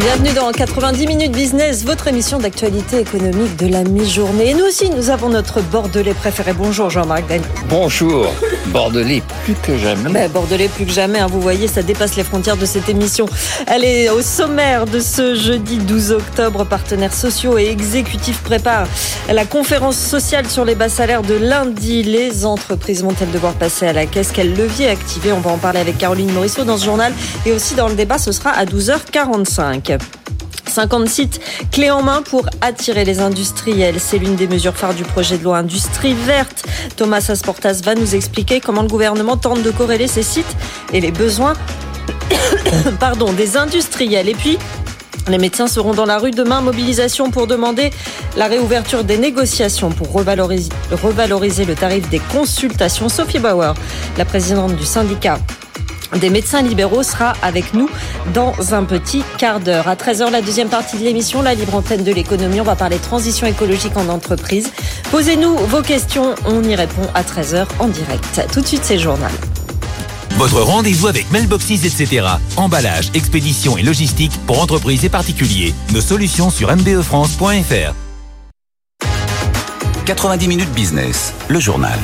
[0.00, 4.50] Bienvenue dans 90 minutes business, votre émission d'actualité économique de la mi-journée.
[4.50, 6.52] Et nous aussi, nous avons notre Bordelais préféré.
[6.52, 7.48] Bonjour Jean-Marc Daniel.
[7.68, 8.26] Bonjour,
[8.68, 10.08] Bordelais plus que jamais.
[10.10, 13.26] Ben, Bordelais plus que jamais, hein, vous voyez, ça dépasse les frontières de cette émission.
[13.66, 16.64] Elle est au sommaire de ce jeudi 12 octobre.
[16.64, 18.86] Partenaires sociaux et exécutifs préparent
[19.28, 22.04] la conférence sociale sur les bas salaires de lundi.
[22.04, 24.30] Les entreprises vont-elles devoir passer à la caisse?
[24.32, 25.32] Quel levier activer?
[25.32, 27.12] On va en parler avec Caroline Morisseau dans ce journal.
[27.46, 29.87] Et aussi dans le débat, ce sera à 12h45.
[30.68, 31.40] 50 sites
[31.72, 33.96] clés en main pour attirer les industriels.
[33.98, 36.64] C'est l'une des mesures phares du projet de loi Industrie verte.
[36.96, 40.56] Thomas Asportas va nous expliquer comment le gouvernement tente de corréler ces sites
[40.92, 41.54] et les besoins
[43.36, 44.28] des industriels.
[44.28, 44.58] Et puis,
[45.28, 47.90] les médecins seront dans la rue demain, mobilisation pour demander
[48.36, 53.08] la réouverture des négociations pour revaloriser le tarif des consultations.
[53.08, 53.74] Sophie Bauer,
[54.16, 55.38] la présidente du syndicat
[56.16, 57.88] des médecins libéraux sera avec nous
[58.32, 59.88] dans un petit quart d'heure.
[59.88, 62.60] À 13h, la deuxième partie de l'émission, la libre antenne de l'économie.
[62.60, 64.70] On va parler transition écologique en entreprise.
[65.10, 66.34] Posez-nous vos questions.
[66.46, 68.42] On y répond à 13h en direct.
[68.52, 69.32] Tout de suite, c'est journal.
[70.36, 72.26] Votre rendez-vous avec Mailboxes, etc.
[72.56, 75.74] Emballage, expédition et logistique pour entreprises et particuliers.
[75.92, 77.94] Nos solutions sur mbefrance.fr.
[80.06, 81.98] 90 minutes business, le journal.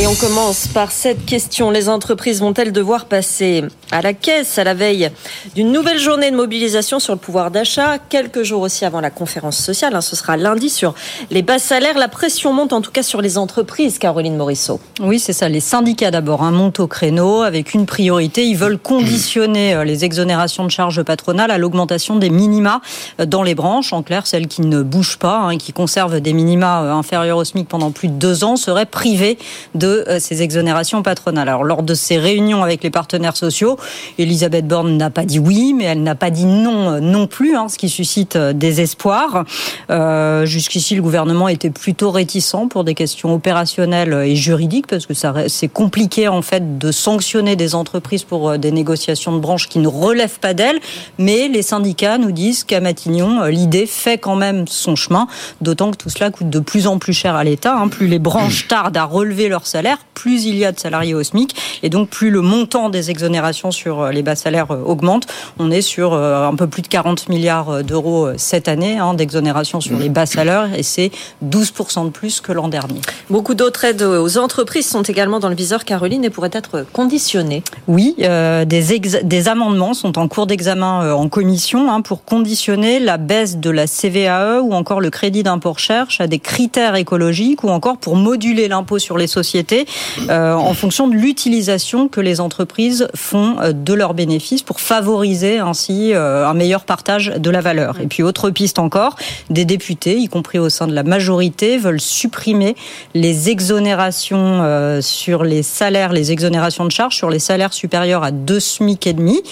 [0.00, 1.70] Et on commence par cette question.
[1.70, 3.62] Les entreprises vont-elles devoir passer
[3.92, 5.10] à la caisse à la veille
[5.54, 9.58] d'une nouvelle journée de mobilisation sur le pouvoir d'achat Quelques jours aussi avant la conférence
[9.58, 9.94] sociale.
[9.94, 10.94] Hein, ce sera lundi sur
[11.30, 11.98] les bas salaires.
[11.98, 14.80] La pression monte en tout cas sur les entreprises, Caroline Morisseau.
[15.00, 15.48] Oui, c'est ça.
[15.48, 18.46] Les syndicats d'abord hein, montent au créneau avec une priorité.
[18.46, 22.80] Ils veulent conditionner euh, les exonérations de charges patronales à l'augmentation des minima
[23.20, 23.92] euh, dans les branches.
[23.92, 27.44] En clair, celles qui ne bougent pas, hein, qui conservent des minima euh, inférieurs au
[27.44, 29.38] SMIC pendant plus de deux ans, seraient privées
[29.74, 31.48] de ces exonérations patronales.
[31.48, 33.76] Alors, lors de ces réunions avec les partenaires sociaux,
[34.18, 37.56] Elisabeth Borne n'a pas dit oui, mais elle n'a pas dit non euh, non plus,
[37.56, 39.44] hein, ce qui suscite euh, des espoirs.
[39.90, 45.14] Euh, Jusqu'ici, le gouvernement était plutôt réticent pour des questions opérationnelles et juridiques, parce que
[45.48, 49.88] c'est compliqué en fait de sanctionner des entreprises pour des négociations de branches qui ne
[49.88, 50.80] relèvent pas d'elles.
[51.18, 55.26] Mais les syndicats nous disent qu'à Matignon, l'idée fait quand même son chemin,
[55.60, 57.76] d'autant que tout cela coûte de plus en plus cher à l'État.
[57.76, 57.88] Hein.
[57.88, 61.22] Plus les branches tardent à relever leur salaire, plus il y a de salariés au
[61.22, 65.26] SMIC et donc plus le montant des exonérations sur euh, les bas salaires euh, augmente.
[65.58, 69.80] On est sur euh, un peu plus de 40 milliards d'euros cette année hein, d'exonération
[69.80, 71.10] sur les bas salaires et c'est
[71.44, 73.00] 12% de plus que l'an dernier.
[73.30, 77.62] Beaucoup d'autres aides aux entreprises sont également dans le viseur, Caroline, et pourraient être conditionnées.
[77.88, 83.56] Oui, des, des amendements sont en cours d'examen en commission hein, pour conditionner la baisse
[83.56, 87.98] de la CVAE ou encore le crédit d'impôt recherche à des critères écologiques ou encore
[87.98, 89.86] pour moduler l'impôt sur les sociétés
[90.28, 96.12] euh, en fonction de l'utilisation que les entreprises font de leurs bénéfices pour favoriser ainsi
[96.14, 98.00] euh, un meilleur partage de la valeur.
[98.00, 99.16] Et puis autre piste encore,
[99.50, 102.74] des députés, y compris au sein de la majorité, veulent supprimer
[103.14, 108.58] les exonérations sur les salaires, les exonérations de charges sur les salaires supérieurs à 2
[108.58, 109.42] SMIC et demi.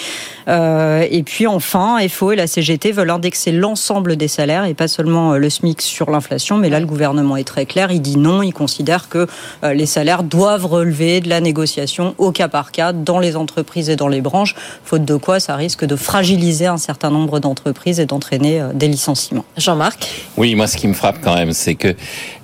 [0.48, 5.34] Et puis enfin, FO et la CGT veulent indexer l'ensemble des salaires et pas seulement
[5.34, 6.56] le SMIC sur l'inflation.
[6.56, 9.26] Mais là, le gouvernement est très clair, il dit non, il considère que
[9.62, 14.08] les salaires doivent relever de la négociation au cas par cas dans les entreprises dans
[14.08, 18.60] les branches, faute de quoi ça risque de fragiliser un certain nombre d'entreprises et d'entraîner
[18.60, 19.44] euh, des licenciements.
[19.56, 20.08] Jean-Marc?
[20.36, 21.94] Oui, moi ce qui me frappe quand même, c'est que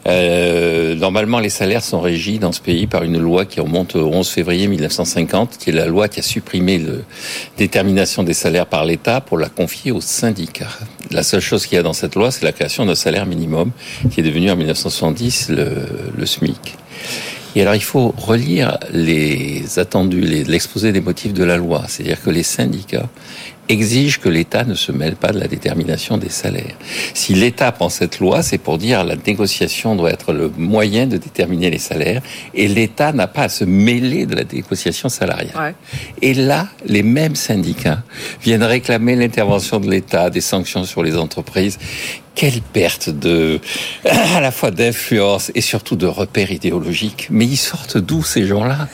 [0.06, 4.06] euh, normalement les salaires sont régis dans ce pays par une loi qui remonte au
[4.06, 6.92] 11 février 1950, qui est la loi qui a supprimé la
[7.58, 10.66] détermination des salaires par l'État pour la confier aux syndicats.
[11.10, 13.70] La seule chose qu'il y a dans cette loi, c'est la création d'un salaire minimum
[14.10, 15.70] qui est devenu en 1970 le,
[16.16, 16.76] le SMIC.
[17.56, 21.84] Et alors, il faut relire les attendus, l'exposé des motifs de la loi.
[21.88, 23.08] C'est-à-dire que les syndicats
[23.70, 26.76] exigent que l'État ne se mêle pas de la détermination des salaires.
[27.14, 31.16] Si l'État prend cette loi, c'est pour dire la négociation doit être le moyen de
[31.16, 32.22] déterminer les salaires
[32.54, 35.74] et l'État n'a pas à se mêler de la négociation salariale.
[36.20, 38.02] Et là, les mêmes syndicats
[38.42, 41.78] viennent réclamer l'intervention de l'État, des sanctions sur les entreprises
[42.36, 43.58] quelle perte de,
[44.04, 47.26] à la fois d'influence et surtout de repères idéologiques.
[47.30, 48.88] Mais ils sortent d'où ces gens-là?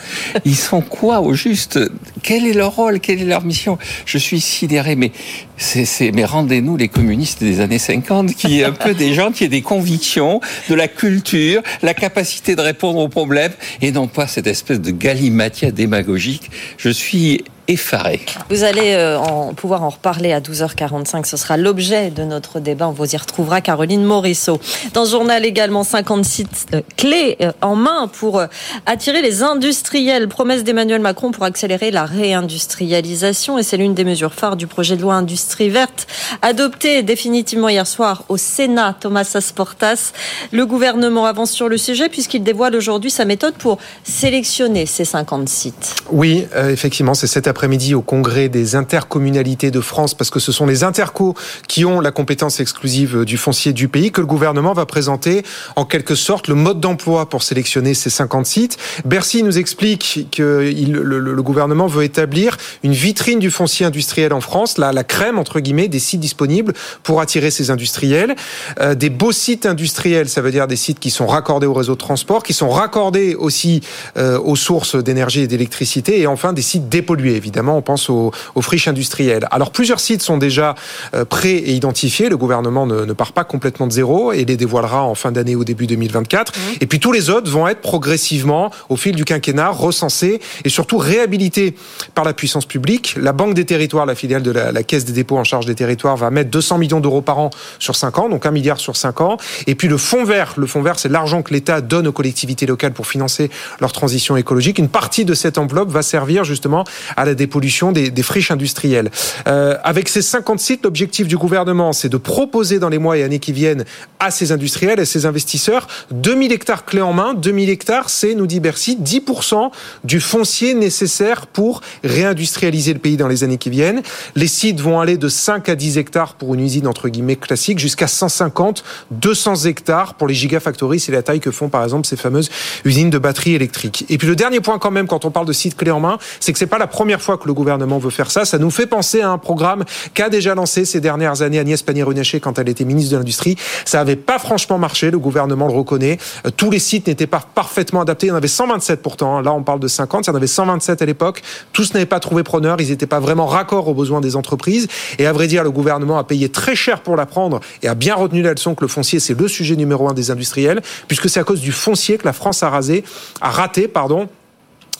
[0.45, 1.79] Ils sont quoi au juste?
[2.23, 2.99] Quel est leur rôle?
[2.99, 3.77] Quelle est leur mission?
[4.05, 5.11] Je suis sidéré, mais
[5.57, 9.45] c'est, mais rendez-nous les communistes des années 50, qui est un peu des gens qui
[9.45, 14.25] ont des convictions, de la culture, la capacité de répondre aux problèmes, et non pas
[14.25, 16.49] cette espèce de galimatia démagogique.
[16.77, 18.21] Je suis effaré.
[18.49, 21.25] Vous allez euh, en, pouvoir en reparler à 12h45.
[21.25, 22.87] Ce sera l'objet de notre débat.
[22.87, 24.59] On vous y retrouvera, Caroline Morisseau.
[24.93, 28.43] Dans ce journal également, 50 sites euh, clés euh, en main pour
[28.85, 30.27] attirer les industriels.
[30.27, 33.57] Promesse d'Emmanuel Macron pour accélérer la réindustrialisation.
[33.57, 36.07] Et c'est l'une des mesures phares du projet de loi Industrie verte,
[36.41, 38.95] adopté définitivement hier soir au Sénat.
[38.99, 40.11] Thomas Asportas.
[40.51, 45.47] Le gouvernement avance sur le sujet puisqu'il dévoile aujourd'hui sa méthode pour sélectionner ces 50
[45.47, 45.95] sites.
[46.11, 50.65] Oui, effectivement, c'est cette après-midi au congrès des intercommunalités de France, parce que ce sont
[50.65, 51.35] les intercos
[51.67, 55.43] qui ont la compétence exclusive du foncier du pays, que le gouvernement va présenter
[55.75, 58.77] en quelque sorte le mode d'emploi pour sélectionner ces 50 sites.
[59.05, 64.79] Bercy nous explique que le, gouvernement veut établir une vitrine du foncier industriel en France,
[64.79, 66.73] la, la crème entre guillemets des sites disponibles
[67.03, 68.35] pour attirer ces industriels.
[68.79, 71.93] Euh, des beaux sites industriels, ça veut dire des sites qui sont raccordés au réseau
[71.93, 73.81] de transport, qui sont raccordés aussi
[74.17, 78.31] euh, aux sources d'énergie et d'électricité, et enfin des sites dépollués évidemment, on pense aux,
[78.61, 79.47] friches industrielles.
[79.51, 80.75] Alors plusieurs sites sont déjà
[81.13, 82.29] euh, prêts et identifiés.
[82.29, 85.65] Le gouvernement ne, part pas complètement de zéro et les dévoilera en fin d'année ou
[85.65, 86.53] début 2024.
[86.53, 86.61] Mmh.
[86.81, 90.97] Et puis tous les autres vont être progressivement, au fil du quinquennat, recensés et surtout
[90.97, 91.75] réhabilités
[92.15, 93.15] par la puissance publique.
[93.19, 95.75] La Banque des territoires, la filiale de la, la Caisse des dépôts en charge des
[95.75, 97.49] territoires, va mettre 200 millions d'euros par an
[97.79, 99.37] sur 5 ans, donc 1 milliard sur 5 ans.
[99.67, 102.65] Et puis le fonds vert, le fonds vert, c'est l'argent que l'État donne aux collectivités
[102.65, 103.49] locales pour financer
[103.81, 104.79] leur transition écologique.
[104.79, 106.83] Une partie de cette enveloppe va servir justement
[107.17, 109.11] à la des pollutions des, friches industrielles.
[109.47, 113.23] Euh, avec ces 50 sites, l'objectif du gouvernement, c'est de proposer dans les mois et
[113.23, 113.85] années qui viennent
[114.19, 117.33] à ces industriels et ces investisseurs 2000 hectares clés en main.
[117.33, 119.71] 2000 hectares, c'est, nous dit Bercy, 10%
[120.03, 124.01] du foncier nécessaire pour réindustrialiser le pays dans les années qui viennent.
[124.35, 127.79] Les sites vont aller de 5 à 10 hectares pour une usine entre guillemets classique
[127.79, 130.99] jusqu'à 150, 200 hectares pour les gigafactories.
[130.99, 132.49] C'est la taille que font par exemple ces fameuses
[132.85, 134.05] usines de batteries électriques.
[134.09, 136.17] Et puis le dernier point quand même quand on parle de sites clés en main,
[136.39, 138.45] c'est que c'est pas la première fois que le gouvernement veut faire ça.
[138.45, 139.83] Ça nous fait penser à un programme
[140.13, 143.55] qu'a déjà lancé ces dernières années Agnès Pannier-Runacher quand elle était ministre de l'Industrie.
[143.85, 146.17] Ça n'avait pas franchement marché, le gouvernement le reconnaît.
[146.45, 148.27] Euh, tous les sites n'étaient pas parfaitement adaptés.
[148.27, 149.37] Il y en avait 127 pourtant.
[149.37, 149.41] Hein.
[149.41, 150.27] Là, on parle de 50.
[150.27, 151.41] Il y en avait 127 à l'époque.
[151.71, 152.79] Tous n'avaient pas trouvé preneur.
[152.79, 154.87] Ils n'étaient pas vraiment raccords aux besoins des entreprises.
[155.17, 158.15] Et à vrai dire, le gouvernement a payé très cher pour l'apprendre et a bien
[158.15, 161.39] retenu la leçon que le foncier, c'est le sujet numéro un des industriels, puisque c'est
[161.39, 163.03] à cause du foncier que la France a rasé,
[163.41, 164.27] a raté, pardon,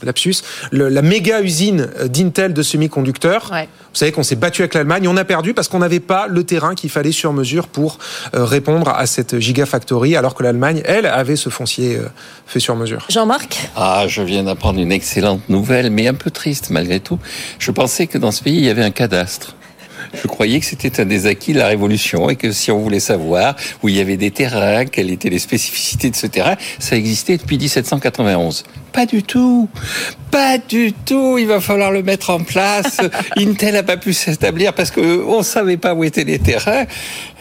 [0.03, 0.35] lapsus,
[0.71, 3.51] la méga usine d'Intel de semi-conducteurs.
[3.94, 6.44] Vous savez qu'on s'est battu avec l'Allemagne, on a perdu parce qu'on n'avait pas le
[6.44, 8.00] terrain qu'il fallait sur mesure pour
[8.33, 12.07] euh, répondre à cette gigafactory, alors que l'Allemagne, elle, avait ce foncier euh,
[12.47, 13.05] fait sur mesure.
[13.09, 13.69] Jean-Marc?
[13.75, 17.19] Ah, je viens d'apprendre une excellente nouvelle, mais un peu triste malgré tout.
[17.59, 19.56] Je pensais que dans ce pays, il y avait un cadastre.
[20.13, 23.00] Je croyais que c'était un des acquis de la Révolution et que si on voulait
[23.00, 26.95] savoir où il y avait des terrains, quelles étaient les spécificités de ce terrain, ça
[26.95, 28.63] existait depuis 1791.
[28.94, 29.68] Pas du tout.
[30.30, 31.39] Pas du tout.
[31.39, 32.98] Il va falloir le mettre en place.
[33.38, 36.86] Intel n'a pas pu s'établir parce que on savait pas où étaient les terrains.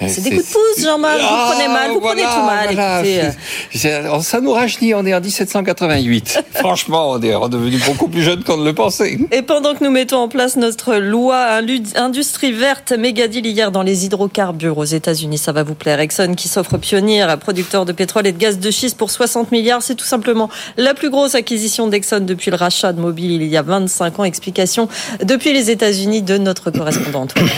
[0.00, 1.20] C'est des coups de pouce, Jean-Marc.
[1.20, 1.90] vous ah, prenez mal.
[1.90, 4.22] Vous prenez tout mal.
[4.22, 4.94] Ça nous rajeunit.
[4.94, 6.42] On est en 1788.
[6.54, 9.18] Franchement, on est redevenu beaucoup plus jeune qu'on ne le pensait.
[9.30, 11.60] Et pendant que nous mettons en place notre loi
[11.96, 15.98] industrie verte, méga deal hier dans les hydrocarbures aux États-Unis, ça va vous plaire.
[15.98, 19.82] Exxon qui s'offre pionnier, producteur de pétrole et de gaz de schiste pour 60 milliards.
[19.82, 23.56] C'est tout simplement la plus grosse acquisition d'Exxon depuis le rachat de Mobile il y
[23.56, 24.24] a 25 ans.
[24.24, 24.88] Explication
[25.24, 27.48] depuis les États-Unis de notre correspondant Antoine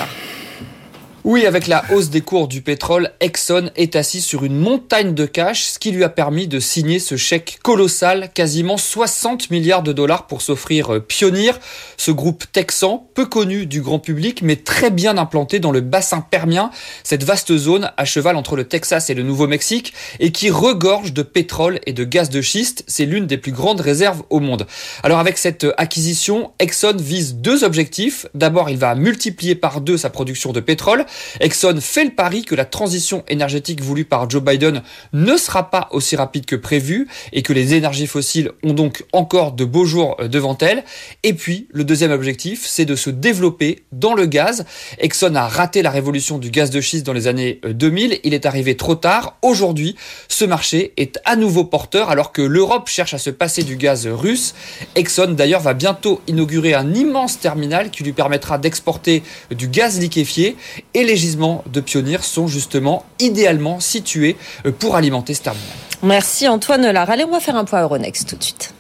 [1.25, 5.25] oui, avec la hausse des cours du pétrole, Exxon est assis sur une montagne de
[5.25, 9.95] cash, ce qui lui a permis de signer ce chèque colossal, quasiment 60 milliards de
[9.95, 11.53] dollars pour s'offrir euh, Pioneer,
[11.97, 16.21] ce groupe texan, peu connu du grand public, mais très bien implanté dans le bassin
[16.21, 16.71] permien,
[17.05, 21.23] cette vaste zone à cheval entre le Texas et le Nouveau-Mexique, et qui regorge de
[21.23, 22.85] pétrole et de gaz de schiste.
[22.87, 24.67] C'est l'une des plus grandes réserves au monde.
[25.03, 28.27] Alors avec cette acquisition, Exxon vise deux objectifs.
[28.35, 31.07] D'abord, il va multiplier par deux sa production de pétrole,
[31.41, 35.89] Exxon fait le pari que la transition énergétique voulue par Joe Biden ne sera pas
[35.91, 40.17] aussi rapide que prévu et que les énergies fossiles ont donc encore de beaux jours
[40.21, 40.85] euh, devant elles.
[41.23, 44.65] Et puis, le deuxième objectif, c'est de se développer dans le gaz.
[44.99, 48.13] Exxon a raté la révolution du gaz de schiste dans les années 2000.
[48.13, 49.39] Euh, Il est arrivé trop tard.
[49.43, 49.97] Aujourd'hui,
[50.29, 54.07] ce marché est à nouveau porteur alors que l'Europe cherche à se passer du gaz
[54.07, 54.55] russe.
[54.95, 60.57] Exxon d'ailleurs va bientôt inaugurer un immense terminal qui lui permettra d'exporter du gaz liquéfié
[61.05, 65.69] les gisements de Pionnier sont justement idéalement situés euh, pour alimenter ce terminal.
[66.03, 67.09] Merci Antoine Lar.
[67.09, 68.75] Allez, on va faire un point Euronext tout de suite.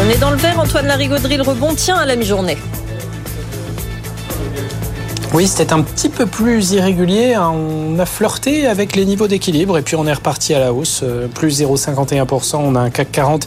[0.00, 2.56] On est dans le vert, Antoine Larigauderie, le rebond tient à la mi-journée.
[5.34, 7.34] Oui, c'était un petit peu plus irrégulier.
[7.34, 7.52] Hein.
[7.52, 11.02] On a flirté avec les niveaux d'équilibre et puis on est reparti à la hausse.
[11.02, 12.56] Euh, plus 0,51%.
[12.56, 13.46] On a un CAC 40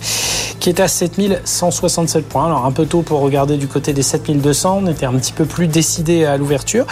[0.60, 2.46] qui est à 7167 points.
[2.46, 4.82] Alors un peu tôt pour regarder du côté des 7200.
[4.84, 6.86] On était un petit peu plus décidé à l'ouverture.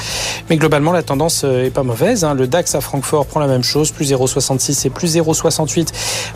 [0.49, 2.23] Mais globalement, la tendance euh, est pas mauvaise.
[2.23, 2.33] Hein.
[2.33, 3.91] Le DAX à Francfort prend la même chose.
[3.91, 5.89] Plus 0,66 et plus 0,68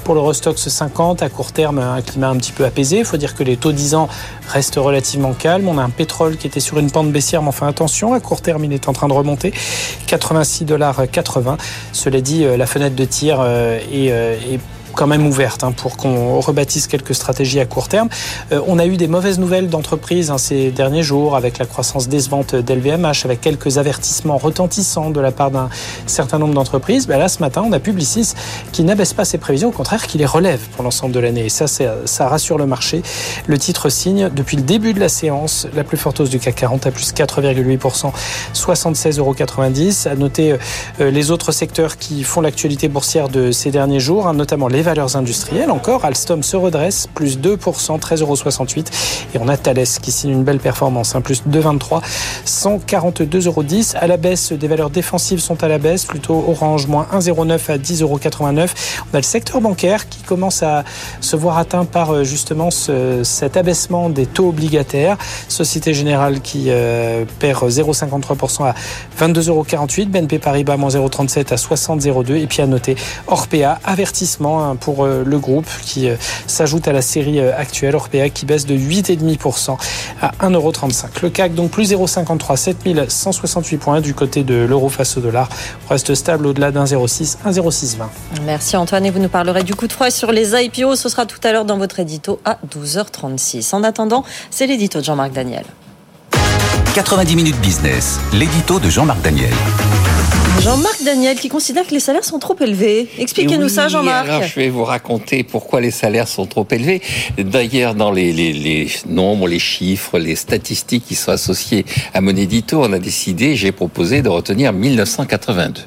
[0.03, 1.23] pour le Rostox 50.
[1.23, 2.99] À court terme, un climat un petit peu apaisé.
[2.99, 4.07] Il faut dire que les taux 10 ans
[4.47, 5.67] restent relativement calmes.
[5.67, 8.42] On a un pétrole qui était sur une pente baissière, mais enfin attention, à court
[8.43, 9.51] terme, il est en train de remonter.
[10.05, 11.57] 86 dollars 80.
[11.91, 14.59] Cela dit, euh, la fenêtre de tir euh, est, euh, est
[14.93, 18.09] quand même ouverte hein, pour qu'on rebâtisse quelques stratégies à court terme.
[18.51, 22.07] Euh, on a eu des mauvaises nouvelles d'entreprises hein, ces derniers jours avec la croissance
[22.07, 25.69] décevante d'LVMH, avec quelques avertissements retentissants de la part d'un
[26.05, 27.07] certain nombre d'entreprises.
[27.07, 28.33] Ben là, ce matin, on a Publicis
[28.71, 31.45] qui n'abaisse pas ses prévisions, au contraire, qui les relève pour l'ensemble de l'année.
[31.45, 33.01] Et ça, ça rassure le marché.
[33.47, 36.55] Le titre signe depuis le début de la séance la plus forte hausse du CAC
[36.55, 38.11] 40 à plus 4,8%,
[38.53, 39.35] 76,90 euros.
[40.05, 40.55] À noter
[40.99, 44.82] euh, les autres secteurs qui font l'actualité boursière de ces derniers jours, hein, notamment les
[44.83, 45.71] valeurs industrielles.
[45.71, 47.57] Encore, Alstom se redresse, plus 2%,
[47.99, 48.35] 13,68 euros.
[49.33, 52.01] Et on a Thales qui signe une belle performance, un plus 2,23,
[52.45, 53.63] 142,10 euros.
[53.95, 57.77] À la baisse, des valeurs défensives sont à la baisse, plutôt Orange, moins 1,09 à
[57.77, 58.19] 10,89 euros.
[59.11, 60.83] On a le secteur bancaire qui commence à
[61.21, 65.17] se voir atteint par euh, justement ce, cet abaissement des taux obligataires.
[65.47, 68.75] Société Générale qui euh, perd 0,53% à
[69.19, 69.65] 22,48 euros.
[70.07, 72.35] BNP Paribas, moins 0,37 à 60,02.
[72.35, 72.95] Et puis à noter
[73.27, 76.15] Orpea, avertissement Hein, pour euh, le groupe qui euh,
[76.47, 79.77] s'ajoute à la série euh, actuelle Orpea qui baisse de 8,5%
[80.21, 81.05] à 1,35€.
[81.21, 85.49] Le CAC donc plus 0,53, 7168 points du côté de l'euro face au dollar.
[85.89, 88.03] reste stable au-delà d'un 0,6, 1,0620.
[88.45, 90.95] Merci Antoine et vous nous parlerez du coup de froid sur les IPO.
[90.95, 93.75] Ce sera tout à l'heure dans votre édito à 12h36.
[93.75, 95.65] En attendant, c'est l'édito de Jean-Marc Daniel.
[96.95, 99.53] 90 minutes business, l'édito de Jean-Marc Daniel.
[100.61, 103.09] Jean-Marc Daniel qui considère que les salaires sont trop élevés.
[103.17, 104.29] Expliquez-nous ça, Jean-Marc.
[104.29, 107.01] Alors, je vais vous raconter pourquoi les salaires sont trop élevés.
[107.37, 112.35] D'ailleurs, dans les, les, les, nombres, les chiffres, les statistiques qui sont associés à mon
[112.35, 115.81] édito, on a décidé, j'ai proposé de retenir 1982.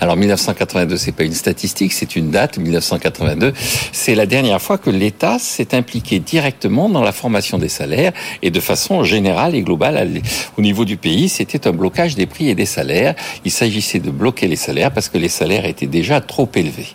[0.00, 2.58] Alors, 1982, c'est pas une statistique, c'est une date.
[2.58, 3.52] 1982,
[3.92, 8.50] c'est la dernière fois que l'État s'est impliqué directement dans la formation des salaires et
[8.50, 10.22] de façon générale et globale
[10.58, 11.28] au niveau du pays.
[11.28, 13.14] C'était un blocage des prix et des salaires.
[13.44, 16.88] Il s'agissait de bloquer les salaires parce que les salaires étaient déjà trop élevés.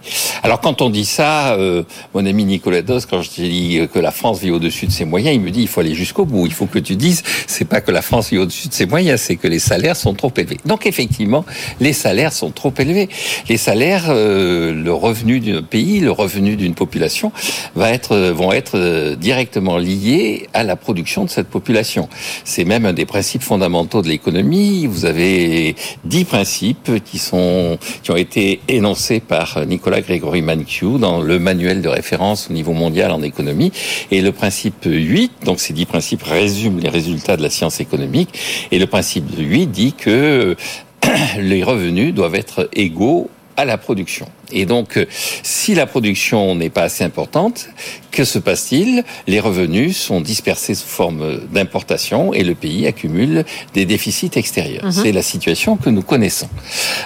[0.44, 4.12] Alors quand on dit ça, euh, mon ami Nicolas Dos, quand je dis que la
[4.12, 6.46] France vit au-dessus de ses moyens, il me dit il faut aller jusqu'au bout.
[6.48, 9.22] Il faut que tu dises c'est pas que la France vit au-dessus de ses moyens,
[9.22, 10.58] c'est que les salaires sont trop élevés.
[10.66, 11.46] Donc effectivement,
[11.80, 13.10] les salaires sont trop élevés.
[13.50, 17.32] Les salaires, euh, le revenu d'un pays, le revenu d'une population
[17.76, 22.08] va être, vont être euh, directement liés à la production de cette population.
[22.44, 24.88] C'est même un des principes fondamentaux de l'économie.
[24.88, 25.76] Vous avez
[26.06, 31.82] dix principes qui sont qui ont été énoncés par Nicolas Grégory Mankiw dans le manuel
[31.82, 33.72] de référence au niveau mondial en économie.
[34.12, 38.38] Et le principe 8, donc ces dix principes résument les résultats de la science économique.
[38.72, 40.56] Et le principe 8 dit que
[41.40, 43.30] les revenus doivent être égaux
[43.62, 44.28] à la production.
[44.52, 45.06] Et donc, euh,
[45.44, 47.70] si la production n'est pas assez importante,
[48.12, 49.04] que se passe-t-il?
[49.28, 54.86] Les revenus sont dispersés sous forme d'importation et le pays accumule des déficits extérieurs.
[54.86, 54.92] Mhm.
[54.92, 56.50] C'est la situation que nous connaissons.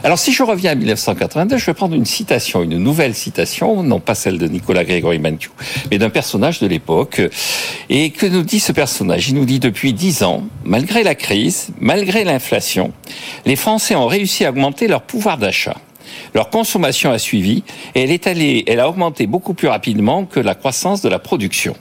[0.03, 3.99] Alors, si je reviens à 1982, je vais prendre une citation, une nouvelle citation, non
[3.99, 5.51] pas celle de Nicolas Grégory Mankiw,
[5.91, 7.21] mais d'un personnage de l'époque.
[7.89, 9.29] Et que nous dit ce personnage?
[9.29, 12.93] Il nous dit depuis dix ans, malgré la crise, malgré l'inflation,
[13.45, 15.75] les Français ont réussi à augmenter leur pouvoir d'achat.
[16.35, 17.63] Leur consommation a suivi
[17.95, 21.17] et elle est allée, elle a augmenté beaucoup plus rapidement que la croissance de la
[21.17, 21.77] production.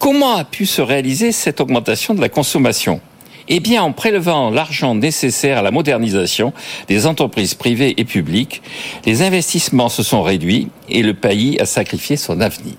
[0.00, 3.00] Comment a pu se réaliser cette augmentation de la consommation?
[3.48, 6.52] Eh bien, en prélevant l'argent nécessaire à la modernisation
[6.88, 8.62] des entreprises privées et publiques,
[9.06, 12.74] les investissements se sont réduits et le pays a sacrifié son avenir.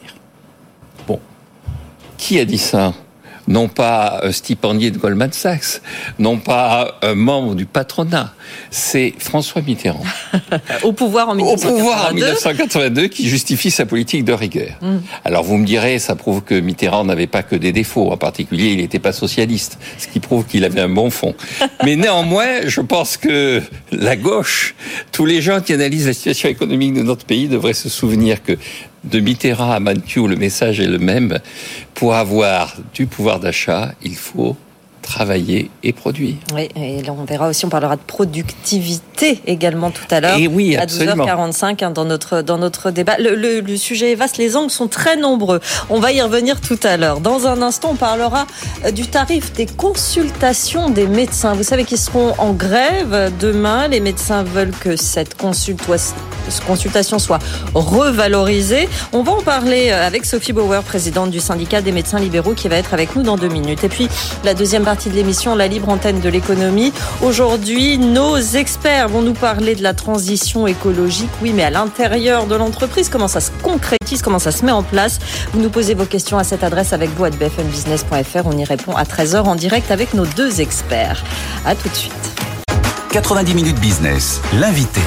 [1.08, 1.20] Bon.
[2.18, 2.94] Qui a dit ça?
[3.48, 5.82] Non pas un stipendié de Goldman Sachs,
[6.20, 8.34] non pas un membre du patronat,
[8.72, 10.04] c'est François Mitterrand.
[10.84, 11.74] Au pouvoir en 1982.
[11.74, 14.78] Au pouvoir en 1982 qui justifie sa politique de rigueur.
[14.82, 14.98] Mm.
[15.26, 18.72] Alors vous me direz, ça prouve que Mitterrand n'avait pas que des défauts, en particulier
[18.72, 21.36] il n'était pas socialiste, ce qui prouve qu'il avait un bon fond.
[21.84, 24.76] Mais néanmoins, je pense que la gauche,
[25.12, 28.58] tous les gens qui analysent la situation économique de notre pays devraient se souvenir que
[29.04, 31.40] de Mitterrand à Mankiw, le message est le même.
[31.94, 34.58] Pour avoir du pouvoir d'achat, il faut
[35.04, 36.36] travailler et produire.
[36.56, 40.38] Oui, et là on verra aussi, on parlera de productivité également tout à l'heure.
[40.38, 43.18] Et oui, à 12h45 hein, dans notre dans notre débat.
[43.20, 45.60] Le, le, le, sujet est vaste, les angles sont très nombreux.
[45.90, 47.20] On va y revenir tout à l'heure.
[47.20, 48.48] Dans un instant, on parlera
[48.86, 51.54] euh, du tarif des consultations des médecins.
[51.54, 53.88] Vous savez qu'ils seront en grève demain.
[53.88, 57.40] Les médecins veulent que cette consultation soit
[57.74, 58.90] revalorisée.
[59.12, 62.70] On va en parler euh, avec Sophie Bauer, présidente du syndicat des médecins libéraux, qui
[62.70, 63.84] va être avec nous dans deux minutes.
[63.84, 64.08] Et puis
[64.44, 66.94] la deuxième partie de l'émission, la libre antenne de l'économie.
[67.22, 71.30] Aujourd'hui, nos experts vont nous parler de la transition écologique.
[71.42, 74.84] Oui, mais à l'intérieur de l'entreprise, comment ça se concrétise, comment ça se met en
[74.84, 75.20] place?
[75.52, 78.46] Vous nous posez vos questions à cette adresse avec vous à bfmbusiness.fr.
[78.46, 81.24] On y répond à 13h en direct avec nos deux experts.
[81.66, 82.14] À tout de suite.
[83.12, 85.02] 90 minutes business, l'invité.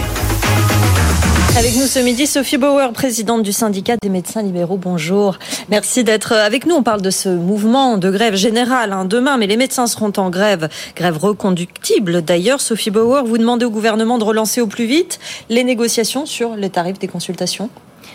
[1.58, 4.76] Avec nous ce midi, Sophie Bauer, présidente du syndicat des médecins libéraux.
[4.76, 5.38] Bonjour.
[5.70, 6.74] Merci d'être avec nous.
[6.74, 10.28] On parle de ce mouvement de grève générale hein, demain, mais les médecins seront en
[10.28, 12.20] grève, grève reconductible.
[12.20, 16.56] D'ailleurs, Sophie Bauer, vous demandez au gouvernement de relancer au plus vite les négociations sur
[16.56, 17.70] les tarifs des consultations?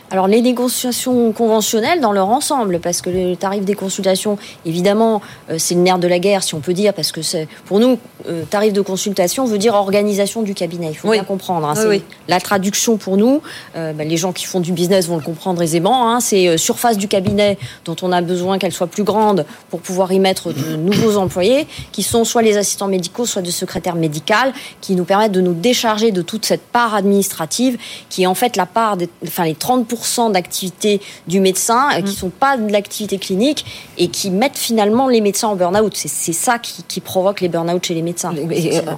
[0.09, 5.55] Alors les négociations conventionnelles dans leur ensemble, parce que le tarif des consultations, évidemment, euh,
[5.57, 7.97] c'est le nerf de la guerre, si on peut dire, parce que c'est pour nous,
[8.27, 10.89] euh, tarif de consultation veut dire organisation du cabinet.
[10.91, 11.67] Il faut bien comprendre.
[11.67, 13.41] Hein, c'est La traduction pour nous,
[13.75, 16.09] euh, ben, les gens qui font du business vont le comprendre aisément.
[16.09, 20.11] Hein, c'est surface du cabinet dont on a besoin qu'elle soit plus grande pour pouvoir
[20.11, 24.53] y mettre de nouveaux employés, qui sont soit les assistants médicaux, soit de secrétaires médicales,
[24.81, 27.77] qui nous permettent de nous décharger de toute cette part administrative,
[28.09, 29.80] qui est en fait la part, des, enfin les 30%
[30.29, 32.13] d'activité du médecin euh, qui ne mm.
[32.13, 33.65] sont pas de l'activité clinique
[33.97, 35.93] et qui mettent finalement les médecins en burn-out.
[35.95, 38.33] C'est ça qui, provoque les burn-out chez les médecins.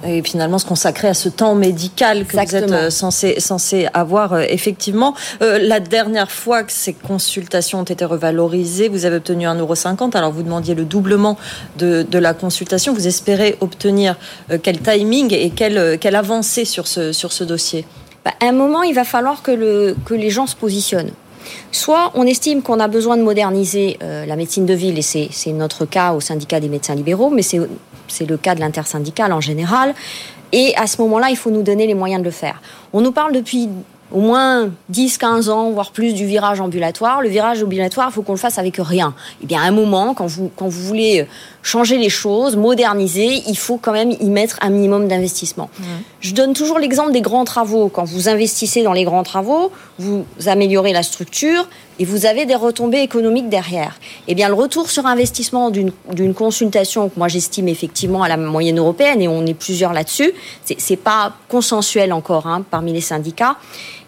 [0.04, 4.32] Et, finalement se consacrer à ce temps médical que vous êtes euh, censé, censé avoir
[4.32, 5.14] euh, effectivement.
[5.40, 10.16] la dernière fois que ces consultations ont été revalorisées, vous avez obtenu 1,50€.
[10.16, 11.36] Alors vous demandiez le doublement
[11.78, 12.92] de, de la consultation.
[12.92, 14.16] Vous espérez obtenir
[14.62, 17.84] quel timing et quelle, quelle avancée sur ce, sur ce dossier?
[18.24, 21.12] Bah, à un moment, il va falloir que, le, que les gens se positionnent.
[21.72, 25.52] Soit on estime qu'on a besoin de moderniser euh, la médecine de ville, et c'est
[25.52, 29.94] notre cas au syndicat des médecins libéraux, mais c'est le cas de l'intersyndicale en général.
[30.52, 32.62] Et à ce moment-là, il faut nous donner les moyens de le faire.
[32.92, 33.68] On nous parle depuis
[34.12, 37.20] au moins 10, 15 ans, voire plus du virage ambulatoire.
[37.20, 39.14] Le virage ambulatoire, il faut qu'on le fasse avec rien.
[39.42, 41.26] Eh bien, à un moment, quand vous, quand vous voulez
[41.64, 45.70] changer les choses, moderniser, il faut quand même y mettre un minimum d'investissement.
[46.20, 47.88] Je donne toujours l'exemple des grands travaux.
[47.88, 51.66] Quand vous investissez dans les grands travaux, vous améliorez la structure
[51.98, 53.98] et vous avez des retombées économiques derrière.
[54.28, 58.78] Eh bien, le retour sur investissement d'une consultation, que moi j'estime effectivement à la moyenne
[58.78, 60.32] européenne, et on est plusieurs là-dessus,
[60.64, 63.56] c'est pas consensuel encore hein, parmi les syndicats,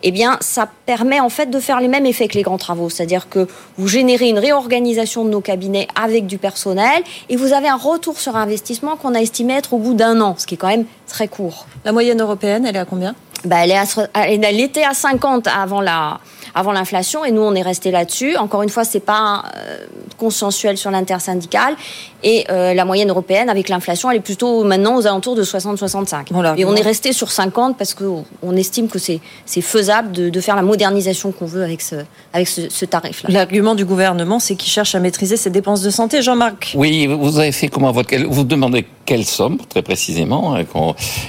[0.09, 2.89] eh bien, ça permet en fait de faire les mêmes effets que les grands travaux.
[2.89, 7.67] C'est-à-dire que vous générez une réorganisation de nos cabinets avec du personnel et vous avez
[7.67, 10.59] un retour sur investissement qu'on a estimé être au bout d'un an, ce qui est
[10.59, 11.67] quand même très court.
[11.85, 13.17] La moyenne européenne, elle est à combien?
[13.45, 13.79] Bah, elle, est
[14.15, 16.21] à, elle était à 50 avant la,
[16.57, 18.37] avant l'inflation et nous on est resté là-dessus.
[18.37, 19.77] Encore une fois, c'est pas euh,
[20.17, 21.77] consensuel sur l'intersyndicale
[22.25, 26.57] et euh, la moyenne européenne avec l'inflation, elle est plutôt maintenant aux alentours de 60-65.
[26.57, 29.21] et on est resté sur 50 parce qu'on estime que c'est
[29.61, 31.97] faisable de, de, faire la modernisation qu'on veut avec ce,
[32.33, 33.29] avec ce, ce tarif-là.
[33.31, 36.73] L'argument du gouvernement, c'est qu'il cherche à maîtriser ses dépenses de santé, Jean-Marc.
[36.75, 40.65] Oui, vous avez fait comment votre vous demandez quelle somme très précisément hein,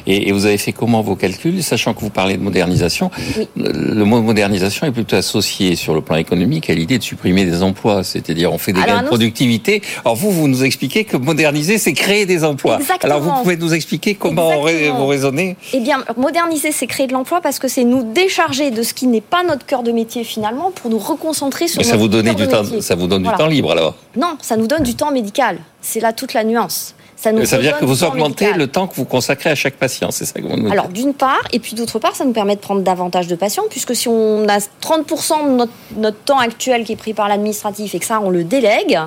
[0.08, 3.12] et, vous avez fait comment vos calculs, sachant que vous parlez de modernisation.
[3.56, 7.64] Le mot modernisation est plutôt associé sur le plan économique à l'idée de supprimer des
[7.64, 9.82] emplois, c'est-à-dire on fait des gains de productivité.
[10.04, 12.78] Alors vous, vous nous expliquez que moderniser, c'est créer des emplois.
[12.80, 13.14] Exactement.
[13.14, 17.42] Alors vous pouvez nous expliquer comment vous raisonnez Eh bien, moderniser, c'est créer de l'emploi
[17.42, 20.72] parce que c'est nous décharger de ce qui n'est pas notre cœur de métier finalement
[20.72, 21.80] pour nous reconcentrer sur.
[21.80, 24.58] Mais ça vous donne du temps, ça vous donne du temps libre alors Non, ça
[24.58, 25.60] nous donne du temps médical.
[25.82, 26.96] C'est là toute la nuance.
[27.18, 29.74] Ça, nous ça veut dire que vous augmentez le temps que vous consacrez à chaque
[29.74, 30.72] patient, c'est ça que vous nous dites.
[30.72, 33.64] Alors d'une part, et puis d'autre part, ça nous permet de prendre davantage de patients,
[33.70, 37.96] puisque si on a 30% de notre, notre temps actuel qui est pris par l'administratif
[37.96, 39.00] et que ça, on le délègue,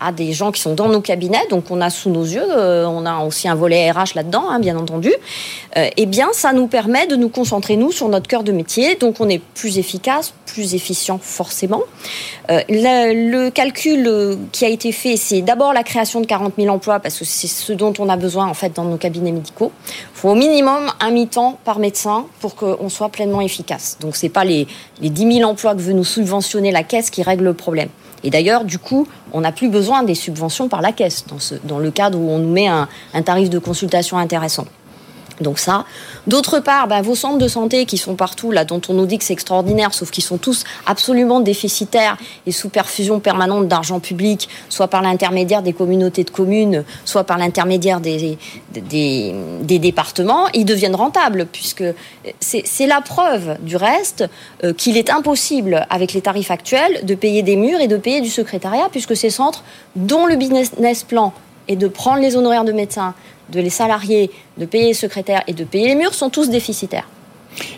[0.00, 2.84] à des gens qui sont dans nos cabinets, donc on a sous nos yeux, euh,
[2.86, 5.12] on a aussi un volet RH là-dedans, hein, bien entendu,
[5.76, 8.96] euh, eh bien ça nous permet de nous concentrer, nous, sur notre cœur de métier,
[8.96, 11.82] donc on est plus efficace, plus efficient forcément.
[12.50, 16.98] Euh, le, calcul qui a été fait, c'est d'abord la création de 40 000 emplois,
[16.98, 19.70] parce que c'est ce dont on a besoin en fait dans nos cabinets médicaux.
[19.88, 23.98] Il faut au minimum un mi-temps par médecin pour qu'on soit pleinement efficace.
[24.00, 24.66] Donc c'est pas les,
[25.00, 27.88] les 10 000 emplois que veut nous subventionner la caisse qui règle le problème.
[28.24, 31.24] Et d'ailleurs, du coup, on n'a plus besoin des subventions par la caisse
[31.64, 32.88] dans, le cadre où on nous met un,
[33.24, 34.66] tarif de consultation intéressant.
[35.40, 35.84] Donc ça.
[36.26, 39.18] D'autre part, bah, vos centres de santé qui sont partout, là, dont on nous dit
[39.18, 42.16] que c'est extraordinaire, sauf qu'ils sont tous absolument déficitaires
[42.46, 47.38] et sous perfusion permanente d'argent public, soit par l'intermédiaire des communautés de communes, soit par
[47.38, 48.38] l'intermédiaire des,
[49.60, 51.84] départements, ils deviennent rentables, puisque
[52.40, 54.28] c'est la preuve du reste
[54.62, 58.20] euh, qu'il est impossible, avec les tarifs actuels, de payer des murs et de payer
[58.20, 59.64] du secrétariat, puisque ces centres,
[59.96, 61.32] dont le business plan
[61.68, 63.14] est de prendre les honoraires de médecins,
[63.50, 67.08] de les salariés, de payer les secrétaires et de payer les murs sont tous déficitaires.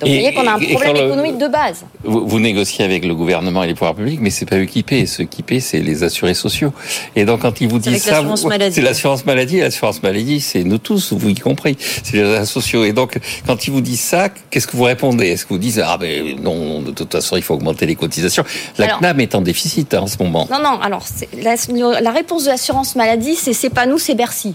[0.01, 1.85] Donc vous voyez qu'on a un problème économique de base.
[2.03, 5.07] Vous, négociez avec le gouvernement et les pouvoirs publics, mais c'est pas eux qui paient.
[5.07, 6.73] Ceux qui paient, c'est les assurés sociaux.
[7.15, 8.23] Et donc quand ils vous disent ça,
[8.71, 9.61] c'est l'assurance maladie.
[9.61, 11.77] L'assurance maladie, c'est nous tous, vous y compris.
[11.79, 12.85] C'est les assurés sociaux.
[12.85, 15.29] Et donc quand ils vous disent ça, qu'est-ce que vous répondez?
[15.29, 18.45] Est-ce que vous dites ah ben non, de toute façon il faut augmenter les cotisations
[18.79, 20.49] La CNAM est en déficit hein, en ce moment.
[20.51, 20.81] Non non.
[20.81, 21.05] Alors
[21.43, 24.55] la, la réponse de l'assurance maladie, c'est c'est pas nous, c'est Bercy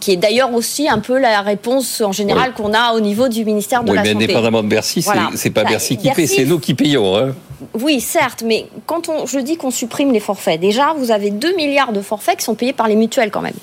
[0.00, 3.44] qui est d'ailleurs aussi un peu la réponse en général qu'on a au niveau du
[3.44, 4.24] ministère de la mais Santé.
[4.24, 7.16] indépendamment de Bercy, c'est pas bah, Bercy qui paie, c'est nous qui payons.
[7.16, 7.34] Hein.
[7.80, 11.56] Oui, certes, mais quand on, je dis qu'on supprime les forfaits, déjà, vous avez 2
[11.56, 13.54] milliards de forfaits qui sont payés par les mutuelles quand même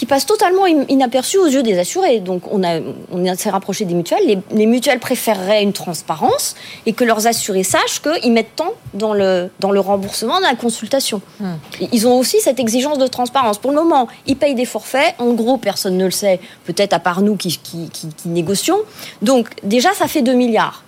[0.00, 2.20] qui passe totalement inaperçu aux yeux des assurés.
[2.20, 2.80] Donc on, a,
[3.12, 4.40] on s'est rapproché des mutuelles.
[4.50, 9.50] Les, mutuelles préféreraient une transparence et que leurs assurés sachent qu'ils mettent tant dans le,
[9.60, 11.20] dans le remboursement de la consultation.
[11.38, 11.56] Hmm.
[11.92, 13.58] Ils ont aussi cette exigence de transparence.
[13.58, 15.14] Pour le moment, ils payent des forfaits.
[15.18, 18.78] En gros, personne ne le sait, peut-être à part nous qui, qui, qui, qui négocions.
[19.20, 20.82] Donc déjà, ça fait 2 milliards.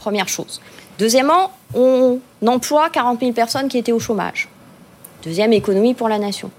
[0.00, 0.60] Première chose.
[0.98, 4.50] Deuxièmement, on emploie 40 000 personnes qui étaient au chômage.
[5.24, 6.50] Deuxième économie pour la nation.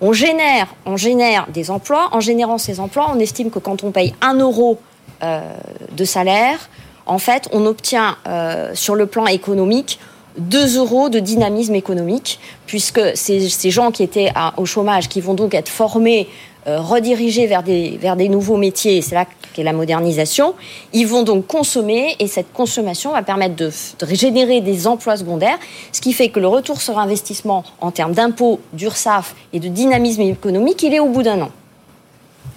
[0.00, 2.08] On génère, on génère des emplois.
[2.12, 4.78] En générant ces emplois, on estime que quand on paye 1 euro
[5.22, 5.40] euh,
[5.92, 6.68] de salaire,
[7.06, 9.98] en fait, on obtient euh, sur le plan économique
[10.38, 15.54] 2 euros de dynamisme économique, puisque ces, gens qui étaient au chômage, qui vont donc
[15.54, 16.28] être formés
[16.76, 20.54] redirigés vers des, vers des nouveaux métiers, c'est là qu'est la modernisation,
[20.92, 25.58] ils vont donc consommer et cette consommation va permettre de, de générer des emplois secondaires,
[25.92, 30.22] ce qui fait que le retour sur investissement en termes d'impôts, d'URSAF et de dynamisme
[30.22, 31.50] économique, il est au bout d'un an.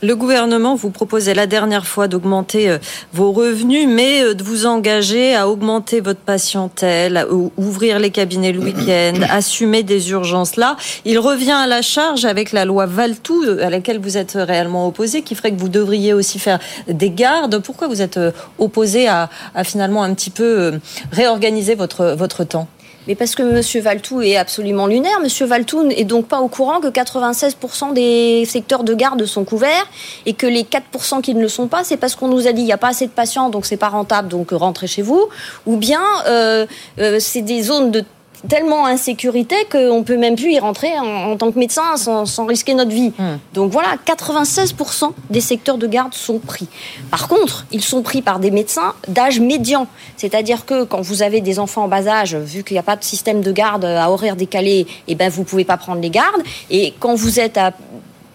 [0.04, 2.80] Le gouvernement vous proposait la dernière fois d'augmenter euh,
[3.14, 8.52] vos revenus, mais euh, de vous engager à augmenter votre patientèle, à ouvrir les cabinets
[8.52, 10.76] le week-end, assumer des urgences là.
[11.06, 14.88] Il revient à la charge avec la loi Valtou, euh, à laquelle vous êtes réellement
[14.88, 17.60] opposé, qui ferait que vous devriez aussi faire des gardes.
[17.60, 18.20] Pourquoi vous êtes
[18.58, 20.80] opposé à, à finalement un petit peu
[21.12, 22.68] réorganiser votre, votre temps?
[23.08, 23.84] Mais parce que M.
[23.84, 25.18] Valtou est absolument lunaire.
[25.24, 25.48] M.
[25.48, 29.88] Valtou n'est donc pas au courant que 96% des secteurs de garde sont couverts
[30.26, 32.62] et que les 4% qui ne le sont pas, c'est parce qu'on nous a dit
[32.62, 35.28] il n'y a pas assez de patients, donc c'est pas rentable, donc rentrez chez vous.
[35.66, 36.66] Ou bien euh,
[37.00, 38.04] euh, c'est des zones de
[38.48, 42.92] tellement insécurité qu'on peut même plus y rentrer en, tant que médecin sans, risquer notre
[42.92, 43.14] vie.
[43.18, 43.38] Hmm.
[43.54, 46.68] Donc voilà, 96% des secteurs de garde sont pris.
[47.10, 49.88] Par contre, ils sont pris par des médecins d'âge médian.
[50.18, 52.96] C'est-à-dire que quand vous avez des enfants en bas âge, vu qu'il n'y a pas
[52.96, 56.42] de système de garde à horaire décalé, eh ben vous pouvez pas prendre les gardes.
[56.70, 57.74] Et quand vous êtes à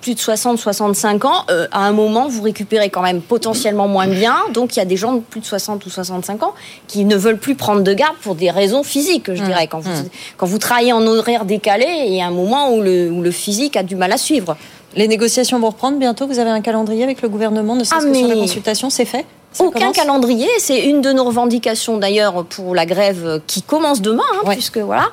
[0.06, 4.06] plus de 60, 65 ans, euh, à un moment, vous récupérez quand même potentiellement moins
[4.06, 4.36] bien.
[4.52, 6.54] Donc, il y a des gens de plus de 60 ou 65 ans
[6.86, 9.46] qui ne veulent plus prendre de garde pour des raisons physiques, je mmh.
[9.46, 9.66] dirais.
[9.66, 10.08] Quand vous, mmh.
[10.36, 13.32] quand vous travaillez en horaire décalé, il y a un moment où le, où le
[13.32, 14.56] physique a du mal à suivre.
[14.94, 16.28] Les négociations vont reprendre bientôt.
[16.28, 19.06] Vous avez un calendrier avec le gouvernement, ne serait-ce ah, que sur la consultation, c'est
[19.06, 19.26] fait?
[19.58, 20.48] Aucun calendrier.
[20.58, 25.08] C'est une de nos revendications d'ailleurs pour la grève qui commence demain, hein, puisque voilà.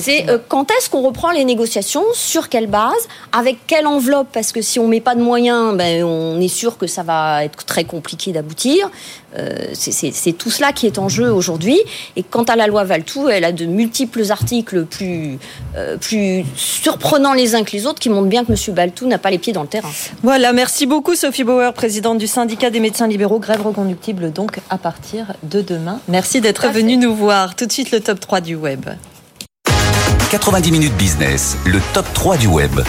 [0.00, 4.52] C'est euh, quand est-ce qu'on reprend les négociations, sur quelle base, avec quelle enveloppe, parce
[4.52, 7.64] que si on met pas de moyens, ben, on est sûr que ça va être
[7.64, 8.90] très compliqué d'aboutir.
[9.38, 11.78] Euh, c'est tout cela qui est en jeu aujourd'hui.
[12.16, 15.38] Et quant à la loi Valtou, elle a de multiples articles plus,
[15.76, 18.74] euh, plus surprenants les uns que les autres qui montrent bien que M.
[18.74, 19.90] Valtou n'a pas les pieds dans le terrain.
[20.22, 24.78] Voilà, merci beaucoup Sophie Bauer, présidente du syndicat des médecins libéraux, grève reconductible donc à
[24.78, 26.00] partir de demain.
[26.08, 27.54] Merci d'être venu nous voir.
[27.56, 28.86] Tout de suite le top 3 du web.
[30.30, 32.80] 90 minutes business, le top 3 du web.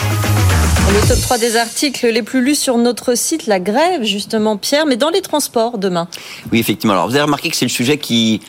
[0.87, 4.85] Le top 3 des articles les plus lus sur notre site, la grève, justement, Pierre,
[4.85, 6.07] mais dans les transports demain.
[6.51, 6.93] Oui, effectivement.
[6.93, 8.41] Alors, vous avez remarqué que c'est le sujet qui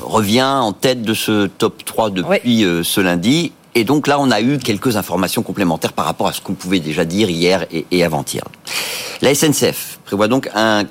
[0.00, 3.52] revient en tête de ce top 3 depuis euh, ce lundi.
[3.74, 6.80] Et donc là, on a eu quelques informations complémentaires par rapport à ce qu'on pouvait
[6.80, 8.44] déjà dire hier et, et avant-hier.
[9.20, 10.84] La SNCF prévoit donc un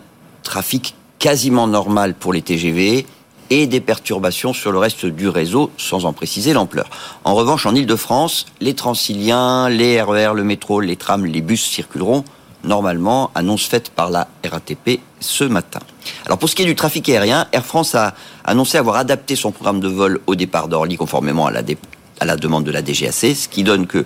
[0.44, 3.06] trafic quasiment normal pour les TGV
[3.52, 6.90] et des perturbations sur le reste du réseau, sans en préciser l'ampleur.
[7.26, 11.62] En revanche, en Ile-de-France, les Transiliens, les RER, e le métro, les trams, les bus
[11.62, 12.24] circuleront
[12.64, 15.80] normalement, annonce faite par la RATP ce matin.
[16.26, 18.14] Alors pour ce qui est du trafic aérien, Air France a
[18.46, 22.72] annoncé avoir adapté son programme de vol au départ d'Orly conformément à la, demande de
[22.72, 24.06] la DGAC, ce qui donne que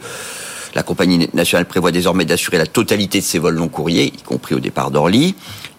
[0.75, 4.55] La compagnie nationale prévoit désormais d'assurer la totalité de ses vols long courriers, y compris
[4.55, 5.33] au départ d'Orly.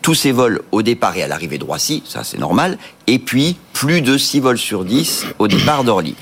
[0.06, 2.78] Tous ces vols au départ et à l'arrivée de Roissy, ça c'est normal.
[3.08, 6.14] Et puis, plus de 6 vols sur 10 au départ d'Orly.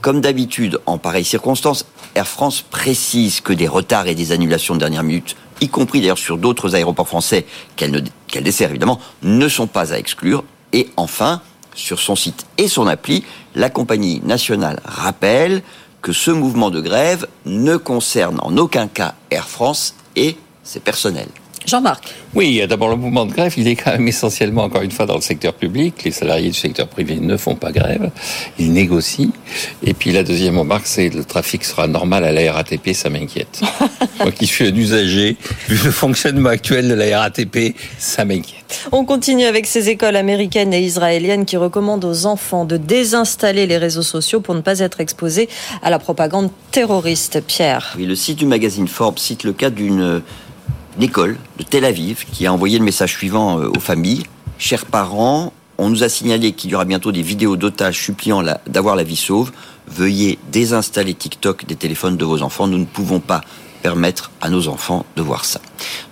[0.00, 4.80] Comme d'habitude, en pareilles circonstances, Air France précise que des retards et des annulations de
[4.80, 7.44] dernière minute, y compris d'ailleurs sur d'autres aéroports français
[7.76, 8.02] qu'elle
[8.42, 10.42] dessert évidemment, ne sont pas à exclure.
[10.72, 11.42] Et enfin,
[11.74, 13.22] sur son site et son appli,
[13.54, 15.62] la compagnie nationale rappelle
[16.00, 21.28] que ce mouvement de grève ne concerne en aucun cas Air France et ses personnels.
[21.64, 22.14] Jean-Marc.
[22.34, 25.14] Oui, d'abord le mouvement de grève, il est quand même essentiellement, encore une fois, dans
[25.14, 26.04] le secteur public.
[26.04, 28.10] Les salariés du secteur privé ne font pas grève,
[28.58, 29.30] ils négocient.
[29.82, 33.60] Et puis la deuxième remarque, c'est le trafic sera normal à la RATP, ça m'inquiète.
[34.20, 35.36] Moi qui suis un usager,
[35.68, 38.56] vu le fonctionnement actuel de la RATP, ça m'inquiète.
[38.92, 43.78] On continue avec ces écoles américaines et israéliennes qui recommandent aux enfants de désinstaller les
[43.78, 45.48] réseaux sociaux pour ne pas être exposés
[45.82, 47.40] à la propagande terroriste.
[47.46, 47.94] Pierre.
[47.96, 50.22] Oui, le site du magazine Forbes cite le cas d'une
[50.98, 54.24] l'école de Tel Aviv qui a envoyé le message suivant euh, aux familles.
[54.58, 58.96] Chers parents, on nous a signalé qu'il y aura bientôt des vidéos d'otages suppliant d'avoir
[58.96, 59.52] la vie sauve.
[59.88, 62.66] Veuillez désinstaller TikTok des téléphones de vos enfants.
[62.66, 63.42] Nous ne pouvons pas
[63.82, 65.60] permettre à nos enfants de voir ça.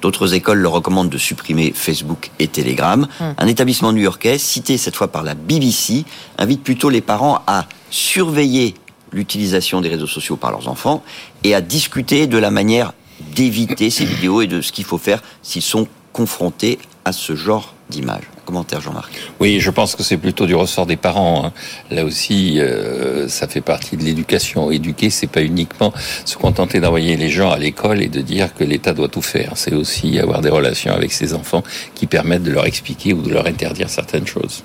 [0.03, 3.09] D'autres écoles leur recommandent de supprimer Facebook et Telegram.
[3.19, 3.25] Hmm.
[3.39, 6.05] Un établissement new-yorkais, cité cette fois par la BBC,
[6.39, 8.75] invite plutôt les parents à surveiller
[9.13, 11.03] l'utilisation des réseaux sociaux par leurs enfants
[11.43, 15.23] et à discuter de la manière d'éviter ces vidéos et de ce qu'il faut faire
[15.43, 18.25] s'ils sont confrontés à ce genre d'image.
[18.45, 19.13] Commentaire Jean-Marc.
[19.41, 21.47] Oui, je pense que c'est plutôt du ressort des parents.
[21.47, 21.53] Hein.
[21.91, 24.71] Là aussi, euh, ça fait partie de l'éducation.
[24.71, 25.93] Éduquer, c'est pas uniquement
[26.25, 29.53] se contenter d'envoyer les gens à l'école et de dire que l'État doit tout faire.
[29.57, 31.63] C'est aussi avoir des relations avec ses enfants
[31.95, 34.63] qui permettent de leur expliquer ou de leur interdire certaines choses.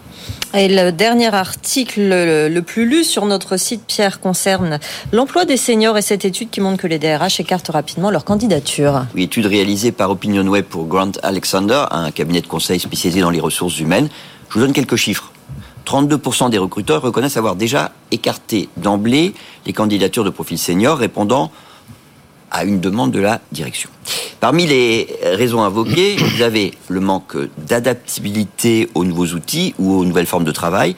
[0.55, 4.79] Et le dernier article le plus lu sur notre site, Pierre, concerne
[5.11, 9.05] l'emploi des seniors et cette étude qui montre que les DRH écartent rapidement leur candidature.
[9.13, 13.29] Oui, étude réalisée par Opinion Web pour Grant Alexander, un cabinet de conseil spécialisé dans
[13.29, 14.09] les ressources humaines.
[14.49, 15.31] Je vous donne quelques chiffres.
[15.85, 19.33] 32% des recruteurs reconnaissent avoir déjà écarté d'emblée
[19.65, 21.51] les candidatures de profils seniors répondant
[22.51, 23.89] à une demande de la direction.
[24.39, 30.25] Parmi les raisons invoquées, vous avez le manque d'adaptabilité aux nouveaux outils ou aux nouvelles
[30.25, 30.95] formes de travail.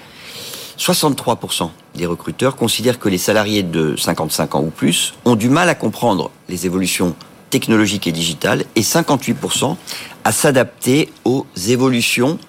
[0.78, 5.70] 63% des recruteurs considèrent que les salariés de 55 ans ou plus ont du mal
[5.70, 7.16] à comprendre les évolutions
[7.50, 9.76] technologiques et digitales et 58%
[10.24, 12.40] à s'adapter aux évolutions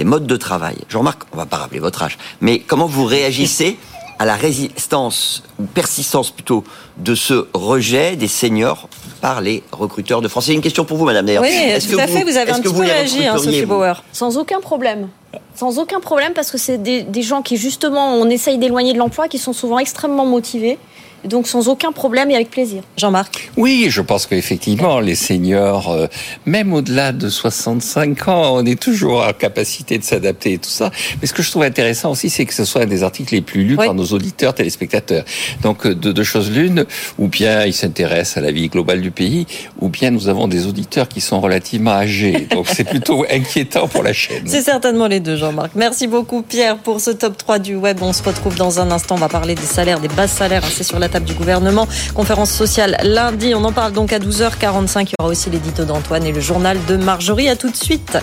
[0.00, 0.76] des modes de travail.
[0.88, 3.76] Jean-Marc, on va pas rappeler votre âge, mais comment vous réagissez
[4.18, 6.64] à la résistance, ou persistance plutôt,
[6.96, 8.88] de ce rejet des seniors
[9.20, 10.46] par les recruteurs de France?
[10.46, 11.42] C'est une question pour vous, madame, d'ailleurs.
[11.42, 11.50] Oui,
[11.90, 14.02] tout à fait, vous avez un petit peu réagi, hein, Sophie Bauer.
[14.14, 15.08] Sans aucun problème.
[15.54, 18.98] Sans aucun problème, parce que c'est des, des gens qui, justement, on essaye d'éloigner de
[18.98, 20.78] l'emploi, qui sont souvent extrêmement motivés
[21.24, 22.82] donc sans aucun problème et avec plaisir.
[22.96, 26.06] Jean-Marc Oui, je pense qu'effectivement, les seniors, euh,
[26.46, 30.90] même au-delà de 65 ans, on est toujours en capacité de s'adapter et tout ça.
[31.20, 33.64] Mais ce que je trouve intéressant aussi, c'est que ce soit des articles les plus
[33.64, 35.24] lus par nos auditeurs, téléspectateurs.
[35.62, 36.86] Donc, euh, de deux choses l'une,
[37.18, 39.46] ou bien ils s'intéressent à la vie globale du pays,
[39.80, 42.46] ou bien nous avons des auditeurs qui sont relativement âgés.
[42.54, 44.44] Donc, c'est plutôt inquiétant pour la chaîne.
[44.46, 45.72] C'est certainement les deux, Jean-Marc.
[45.74, 47.98] Merci beaucoup, Pierre, pour ce top 3 du web.
[48.00, 49.16] On se retrouve dans un instant.
[49.16, 50.64] On va parler des salaires, des bas salaires.
[50.64, 51.86] Hein, c'est sur la table du gouvernement.
[52.14, 53.54] Conférence sociale lundi.
[53.54, 55.00] On en parle donc à 12h45.
[55.02, 57.48] Il y aura aussi l'édito d'Antoine et le journal de Marjorie.
[57.48, 58.18] À tout de suite.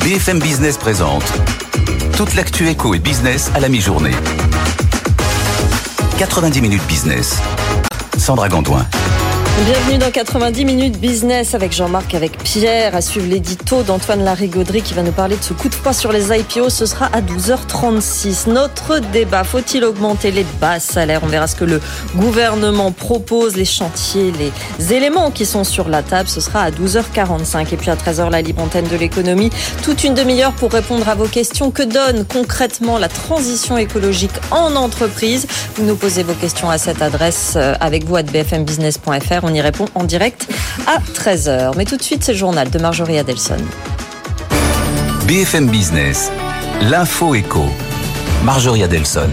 [0.00, 1.24] BFM Business présente
[2.16, 4.14] toute l'actu éco et business à la mi-journée.
[6.18, 7.38] 90 minutes business.
[8.18, 8.86] Sandra Gandoin.
[9.60, 14.92] Bienvenue dans 90 minutes business avec Jean-Marc, avec Pierre, à suivre l'édito d'Antoine Larigauderie qui
[14.92, 16.68] va nous parler de ce coup de poing sur les IPO.
[16.68, 18.50] Ce sera à 12h36.
[18.50, 21.20] Notre débat, faut-il augmenter les bas salaires?
[21.22, 21.80] On verra ce que le
[22.16, 26.28] gouvernement propose, les chantiers, les éléments qui sont sur la table.
[26.28, 27.72] Ce sera à 12h45.
[27.72, 29.50] Et puis à 13h, la libre antenne de l'économie.
[29.82, 31.70] Toute une demi-heure pour répondre à vos questions.
[31.70, 35.46] Que donne concrètement la transition écologique en entreprise?
[35.76, 39.41] Vous nous posez vos questions à cette adresse euh, avec vous à bfmbusiness.fr.
[39.42, 40.48] On y répond en direct
[40.86, 41.72] à 13h.
[41.76, 43.56] Mais tout de suite, c'est le journal de Marjorie Adelson.
[45.26, 46.30] BFM Business,
[46.82, 47.64] l'info éco.
[48.44, 49.30] Marjorie Adelson.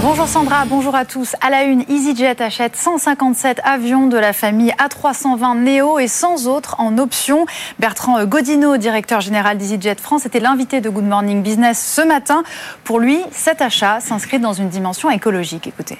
[0.00, 1.36] Bonjour Sandra, bonjour à tous.
[1.40, 6.74] À la une, EasyJet achète 157 avions de la famille A320 Neo et 100 autres
[6.78, 7.46] en option.
[7.78, 12.42] Bertrand Godino, directeur général d'EasyJet France, était l'invité de Good Morning Business ce matin.
[12.82, 15.68] Pour lui, cet achat s'inscrit dans une dimension écologique.
[15.68, 15.98] Écoutez.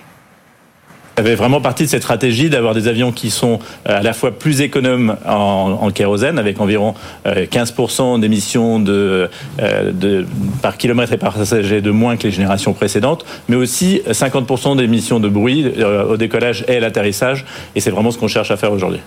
[1.17, 4.31] Ça fait vraiment partie de cette stratégie d'avoir des avions qui sont à la fois
[4.31, 6.95] plus économes en, kérosène, avec environ
[7.27, 10.27] 15% d'émissions de, de,
[10.63, 15.21] par kilomètre et par passager de moins que les générations précédentes, mais aussi 50% d'émissions
[15.21, 15.71] de bruit
[16.09, 17.45] au décollage et à l'atterrissage.
[17.77, 19.01] Et c'est vraiment ce qu'on cherche à faire aujourd'hui.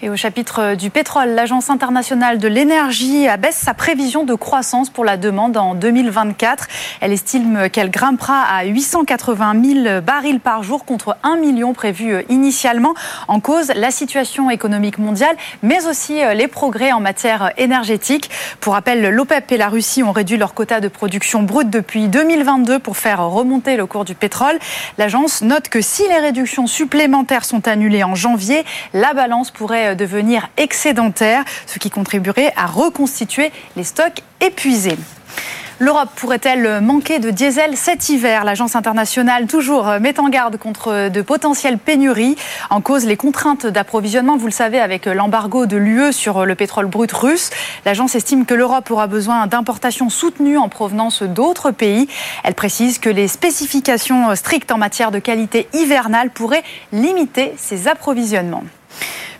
[0.00, 5.04] Et au chapitre du pétrole, l'Agence internationale de l'énergie abaisse sa prévision de croissance pour
[5.04, 6.68] la demande en 2024.
[7.00, 12.94] Elle estime qu'elle grimpera à 880 000 barils par jour contre 1 million prévu initialement.
[13.26, 15.34] En cause, la situation économique mondiale,
[15.64, 18.30] mais aussi les progrès en matière énergétique.
[18.60, 22.78] Pour rappel, l'OPEP et la Russie ont réduit leur quota de production brute depuis 2022
[22.78, 24.60] pour faire remonter le cours du pétrole.
[24.96, 30.48] L'agence note que si les réductions supplémentaires sont annulées en janvier, la balance pourrait devenir
[30.56, 34.98] excédentaire, ce qui contribuerait à reconstituer les stocks épuisés.
[35.80, 38.42] L'Europe pourrait-elle manquer de diesel cet hiver?
[38.42, 42.34] L'Agence internationale toujours met en garde contre de potentielles pénuries.
[42.70, 46.86] En cause, les contraintes d'approvisionnement, vous le savez, avec l'embargo de l'UE sur le pétrole
[46.86, 47.50] brut russe.
[47.84, 52.08] L'agence estime que l'Europe aura besoin d'importations soutenues en provenance d'autres pays.
[52.42, 58.64] Elle précise que les spécifications strictes en matière de qualité hivernale pourraient limiter ces approvisionnements.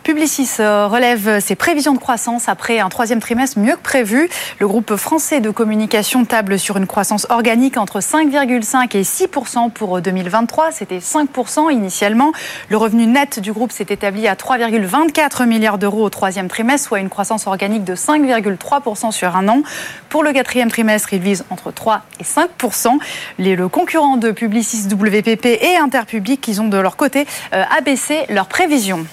[0.03, 4.29] Publicis euh, relève ses prévisions de croissance après un troisième trimestre mieux que prévu.
[4.59, 10.01] Le groupe français de communication table sur une croissance organique entre 5,5 et 6% pour
[10.01, 10.73] 2023.
[10.73, 12.33] C'était 5% initialement.
[12.71, 17.01] Le revenu net du groupe s'est établi à 3,24 milliards d'euros au troisième trimestre, soit
[17.01, 19.63] une croissance organique de 5,3% sur un an.
[20.09, 22.49] Pour le quatrième trimestre, il vise entre 3 et 5
[23.39, 28.25] Les, Le concurrent de Publicis WPP et Interpublic, ils ont de leur côté euh, abaissé
[28.29, 29.05] leurs prévisions.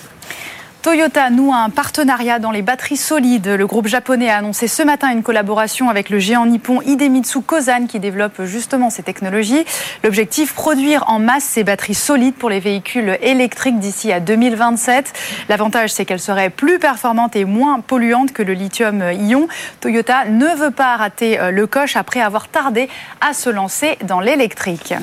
[0.86, 3.48] Toyota noue un partenariat dans les batteries solides.
[3.48, 7.88] Le groupe japonais a annoncé ce matin une collaboration avec le géant nippon Idemitsu Kozan
[7.88, 9.66] qui développe justement ces technologies.
[10.04, 15.12] L'objectif, produire en masse ces batteries solides pour les véhicules électriques d'ici à 2027.
[15.50, 19.48] L'avantage, c'est qu'elles seraient plus performantes et moins polluantes que le lithium-ion.
[19.80, 22.90] Toyota ne veut pas rater euh, le coche après avoir tardé
[23.22, 24.94] à se lancer dans l'électrique.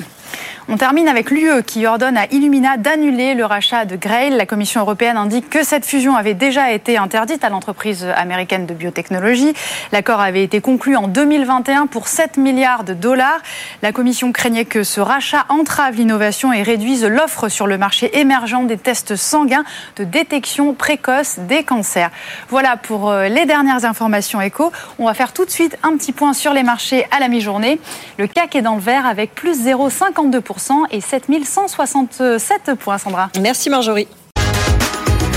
[0.69, 4.31] On termine avec l'UE qui ordonne à Illumina d'annuler le rachat de Grail.
[4.31, 8.73] La Commission européenne indique que cette fusion avait déjà été interdite à l'entreprise américaine de
[8.73, 9.53] biotechnologie.
[9.91, 13.41] L'accord avait été conclu en 2021 pour 7 milliards de dollars.
[13.81, 18.63] La Commission craignait que ce rachat entrave l'innovation et réduise l'offre sur le marché émergent
[18.65, 19.65] des tests sanguins
[19.97, 22.09] de détection précoce des cancers.
[22.49, 24.71] Voilà pour euh, les dernières informations éco.
[24.97, 27.79] On va faire tout de suite un petit point sur les marchés à la mi-journée.
[28.17, 29.67] Le CAC est dans le vert avec plus
[30.13, 33.29] 0,52% et 7167 points, Sandra.
[33.41, 34.07] Merci Marjorie.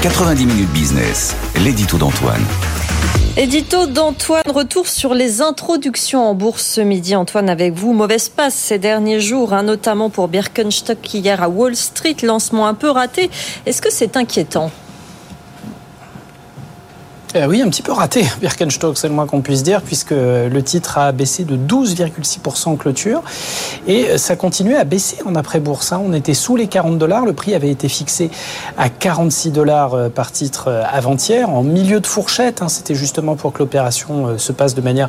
[0.02, 1.34] 90 minutes business,
[1.64, 2.42] l'édito d'Antoine.
[3.36, 7.14] Édito d'Antoine, retour sur les introductions en bourse ce midi.
[7.14, 11.76] Antoine, avec vous, mauvaise passe ces derniers jours, hein, notamment pour Birkenstock hier à Wall
[11.76, 13.30] Street, lancement un peu raté.
[13.66, 14.70] Est-ce que c'est inquiétant?
[17.38, 20.60] Eh oui, un petit peu raté, Birkenstock, c'est le moins qu'on puisse dire, puisque le
[20.62, 23.22] titre a baissé de 12,6% en clôture.
[23.86, 25.92] Et ça continuait à baisser en après-bourse.
[25.92, 26.00] Hein.
[26.02, 27.26] On était sous les 40 dollars.
[27.26, 28.30] Le prix avait été fixé
[28.78, 32.62] à 46 dollars euh, par titre euh, avant-hier, en milieu de fourchette.
[32.62, 32.68] Hein.
[32.68, 35.08] C'était justement pour que l'opération euh, se passe de manière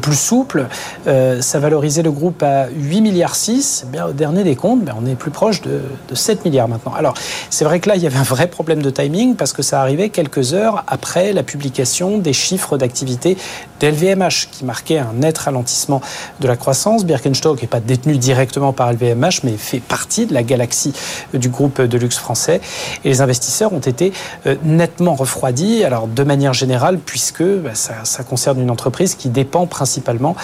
[0.00, 0.66] plus souple.
[1.06, 3.86] Ça valorisait le groupe à 8 milliards 6.
[3.86, 5.80] Eh bien, au dernier des comptes, ben, on est plus proche de
[6.12, 6.92] 7 milliards maintenant.
[6.96, 7.14] Alors,
[7.50, 9.80] c'est vrai que là, il y avait un vrai problème de timing parce que ça
[9.80, 13.36] arrivait quelques heures après la publication des chiffres d'activité
[13.80, 16.00] d'LVMH qui marquait un net ralentissement
[16.40, 17.04] de la croissance.
[17.04, 20.92] Birkenstock n'est pas détenu directement par LVMH mais fait partie de la galaxie
[21.32, 22.60] du groupe de luxe français
[23.04, 24.12] et les investisseurs ont été
[24.46, 25.84] euh, nettement refroidis.
[25.84, 30.36] Alors de manière générale puisque bah, ça, concerne une entreprise qui dépend principalement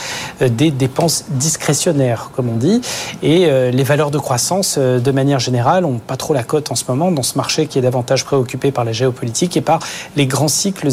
[0.43, 2.81] euh, des dépenses discrétionnaires comme on dit
[3.23, 6.75] et euh, les valeurs de croissance de manière générale ont pas trop la cote en
[6.75, 9.81] ce moment dans ce marché qui est davantage préoccupé par la géopolitique et par
[10.17, 10.89] les grands cycles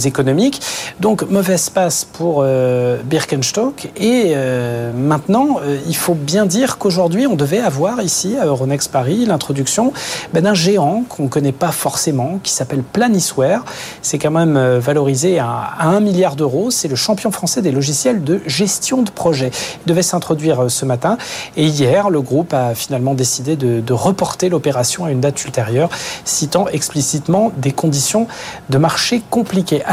[1.00, 3.90] Donc mauvaise passe pour euh, Birkenstock.
[3.98, 8.92] Et euh, maintenant, euh, il faut bien dire qu'aujourd'hui, on devait avoir ici à Euronext
[8.92, 9.94] Paris l'introduction
[10.34, 13.64] ben, d'un géant qu'on ne connaît pas forcément, qui s'appelle Planisware.
[14.02, 16.72] C'est quand même valorisé à, 1 milliard d'euros.
[16.72, 19.52] C'est le champion français des logiciels de gestion de projet.
[19.86, 21.18] Il devait s'introduire ce matin.
[21.56, 25.90] Et hier, le groupe a finalement décidé de, reporter l'opération à une date ultérieure,
[26.24, 28.28] citant explicitement des conditions
[28.70, 29.84] de marché compliquées.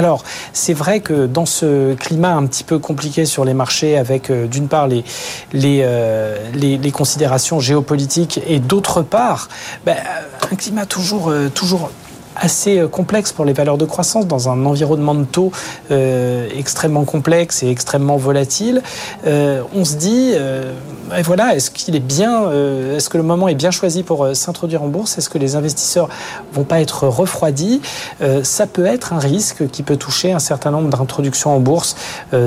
[0.53, 4.47] C'est vrai que dans ce climat un petit peu compliqué sur les marchés, avec euh,
[4.47, 5.05] d'une part les,
[5.55, 9.49] euh, les, considérations géopolitiques et d'autre part
[9.85, 9.97] ben,
[10.51, 11.91] un climat toujours, euh, toujours
[12.37, 15.53] assez complexe pour les valeurs de croissance dans un environnement de taux
[15.89, 18.83] extrêmement complexe et extrêmement volatile.
[19.25, 20.33] on se dit,
[21.17, 24.83] et voilà, est-ce qu'il est bien, est-ce que le moment est bien choisi pour s'introduire
[24.83, 25.19] en bourse?
[25.19, 26.09] Est-ce que les investisseurs
[26.53, 27.81] vont pas être refroidis?
[28.43, 31.97] Ça peut être un risque qui peut toucher un certain nombre d'introductions en bourse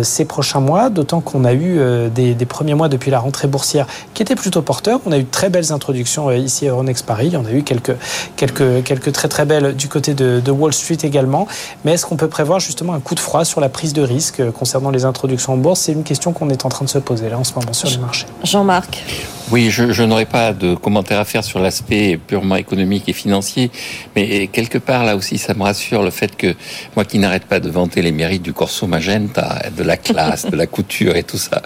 [0.04, 1.80] ces prochains mois, d'autant qu'on a eu
[2.14, 5.00] des, des premiers mois depuis la rentrée boursière qui étaient plutôt porteurs.
[5.06, 7.34] On a eu de très belles introductions euh, ici à Euronext Paris.
[7.36, 7.96] On a eu quelques,
[8.36, 11.48] quelques, quelques très très belles du côté de, Wall Street également.
[11.86, 14.40] Mais est-ce qu'on peut prévoir justement un coup de froid sur la prise de risque
[14.40, 15.82] euh, concernant les introductions en bourse?
[15.82, 17.90] C'est une question qu'on est en train de se poser là en ce moment sur
[17.90, 18.26] les marchés.
[18.58, 23.14] Jean-Marc oui, je, je n'aurais pas de commentaire à faire sur l'aspect purement économique et
[23.14, 23.72] financier,
[24.16, 26.54] mais quelque part là aussi, ça me rassure le fait que
[26.96, 30.56] moi qui n'arrête pas de vanter les mérites du Corso Magenta, de la classe, de
[30.56, 31.62] la couture et tout ça,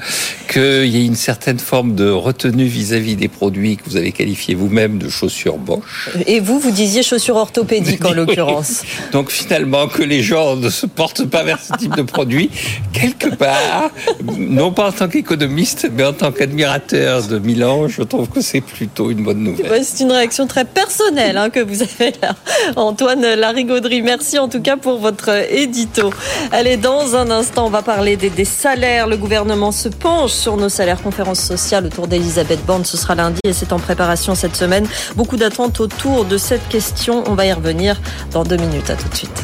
[0.47, 4.53] qu'il y ait une certaine forme de retenue vis-à-vis des produits que vous avez qualifiés
[4.53, 6.09] vous-même de chaussures Bosch.
[6.27, 8.84] Et vous, vous disiez chaussures orthopédiques en l'occurrence.
[9.11, 12.51] Donc finalement, que les gens ne se portent pas vers ce type de produit,
[12.93, 13.89] quelque part,
[14.38, 18.61] non pas en tant qu'économiste, mais en tant qu'admirateur de Milan je trouve que c'est
[18.61, 19.84] plutôt une bonne nouvelle.
[19.84, 22.36] c'est une réaction très personnelle hein, que vous avez là.
[22.76, 26.11] Antoine Larigauderie, merci en tout cas pour votre édito.
[26.51, 29.07] Allez, dans un instant, on va parler des, des salaires.
[29.07, 31.01] Le gouvernement se penche sur nos salaires.
[31.01, 34.88] Conférence sociale autour d'Elisabeth Borne, ce sera lundi et c'est en préparation cette semaine.
[35.15, 37.24] Beaucoup d'attentes autour de cette question.
[37.28, 37.99] On va y revenir
[38.32, 38.89] dans deux minutes.
[38.89, 39.43] À tout de suite.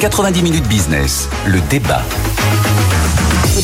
[0.00, 2.02] 90 minutes business, le débat.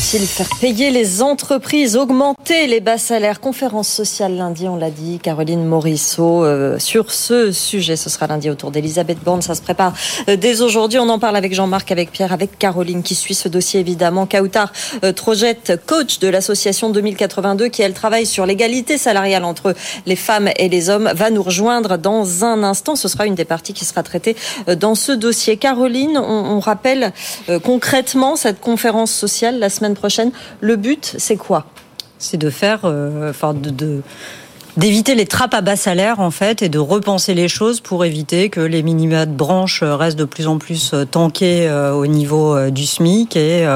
[0.05, 5.65] Faire payer les entreprises, augmenter les bas salaires Conférence sociale lundi, on l'a dit, Caroline
[5.65, 7.97] Morisseau, euh, sur ce sujet.
[7.97, 9.43] Ce sera lundi autour d'Elisabeth Borne.
[9.43, 9.93] Ça se prépare
[10.29, 11.01] euh, dès aujourd'hui.
[11.01, 14.27] On en parle avec Jean-Marc, avec Pierre, avec Caroline qui suit ce dossier évidemment.
[14.27, 19.75] Kautar euh, Trojette, coach de l'association 2082, qui elle travaille sur l'égalité salariale entre
[20.07, 22.95] les femmes et les hommes, va nous rejoindre dans un instant.
[22.95, 24.37] Ce sera une des parties qui sera traitée
[24.77, 25.57] dans ce dossier.
[25.57, 27.13] Caroline, on, on rappelle
[27.65, 30.31] concrètement cette conférence sociale la semaine prochaine.
[30.61, 31.67] Le but, c'est quoi?
[32.19, 33.33] C'est de faire, euh,
[34.77, 38.49] d'éviter les trappes à bas salaire en fait et de repenser les choses pour éviter
[38.49, 42.71] que les minima de branche restent de plus en plus euh, tankés euh, au niveau
[42.71, 43.67] du SMIC et,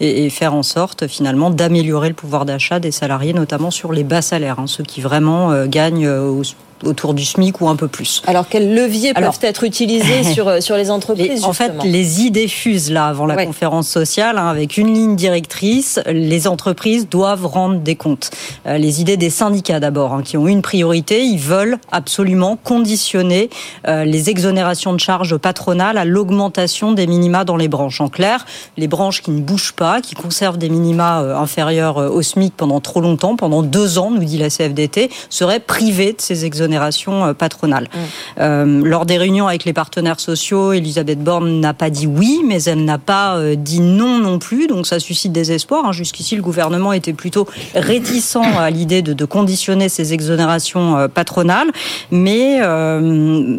[0.00, 4.22] et, faire en sorte finalement d'améliorer le pouvoir d'achat des salariés notamment sur les bas
[4.22, 6.42] salaires, hein, ceux qui vraiment gagnent au
[6.84, 8.22] autour du SMIC ou un peu plus.
[8.26, 12.48] Alors quels leviers peuvent être utilisés sur, euh, sur les entreprises En fait, les idées
[12.48, 16.00] fusent là avant la conférence sociale hein, avec une ligne directrice.
[16.06, 18.30] Les entreprises doivent rendre des comptes.
[18.66, 23.50] Euh, les idées des syndicats d'abord, hein, qui ont une priorité, ils veulent absolument conditionner
[23.86, 28.00] euh, les exonérations de charges patronales à l'augmentation des minima dans les branches.
[28.00, 32.54] En clair, les branches qui ne bougent pas, qui conservent des minima inférieurs au SMIC
[32.56, 36.71] pendant trop longtemps, pendant deux ans, nous dit la CFDT, seraient privées de ces exonérations
[36.76, 37.84] euh, patronale.
[37.84, 37.98] Mmh.
[38.40, 42.62] Euh, lors des réunions avec les partenaires sociaux, Elisabeth Borne n'a pas dit oui, mais
[42.64, 45.86] elle n'a pas euh, dit non non plus, donc ça suscite des espoirs.
[45.86, 45.92] Hein.
[45.92, 51.70] Jusqu'ici, le gouvernement était plutôt réticent à l'idée de, de, conditionner ces exonérations patronales,
[52.10, 52.60] mais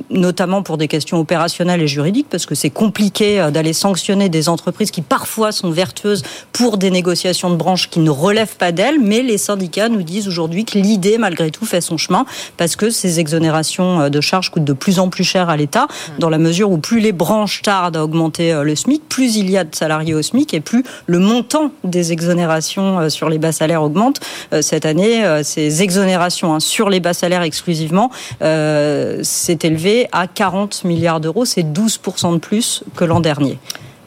[0.10, 4.92] notamment pour des questions opérationnelles et juridiques, parce que c'est compliqué d'aller sanctionner des entreprises
[4.92, 9.22] qui parfois sont vertueuses pour des négociations de branche qui ne relèvent pas d'elles, mais
[9.24, 12.26] les syndicats nous disent aujourd'hui que l'idée, malgré tout, fait son chemin,
[12.58, 15.88] parce que ces exonérations euh, de charges coûtent de plus en plus cher à l'État,
[16.20, 19.50] dans la mesure où plus les branches tardent à augmenter euh, le SMIC, plus il
[19.50, 23.40] y a de salariés au SMIC et plus le montant des exonérations euh, sur les
[23.40, 24.22] bas salaires augmente.
[24.62, 31.20] Cette année, ces exonérations hein, sur les bas salaires exclusivement s'est élevé à 40 milliards
[31.20, 33.58] d'euros, c'est 12% de plus que l'an dernier.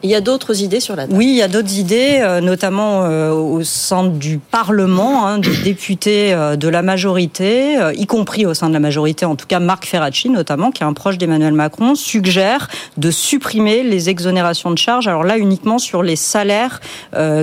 [0.03, 1.17] Il y a d'autres idées sur la table?
[1.17, 5.57] Oui, il y a d'autres idées, euh, notamment euh, au sein du Parlement, hein, des
[5.63, 9.59] députés euh, de la majorité, y compris au sein de la majorité, en tout cas
[9.59, 12.67] Marc Ferracci notamment, qui est un proche d'Emmanuel Macron, suggère
[12.97, 15.07] de supprimer les exonérations de charges.
[15.07, 16.79] Alors là, uniquement sur les salaires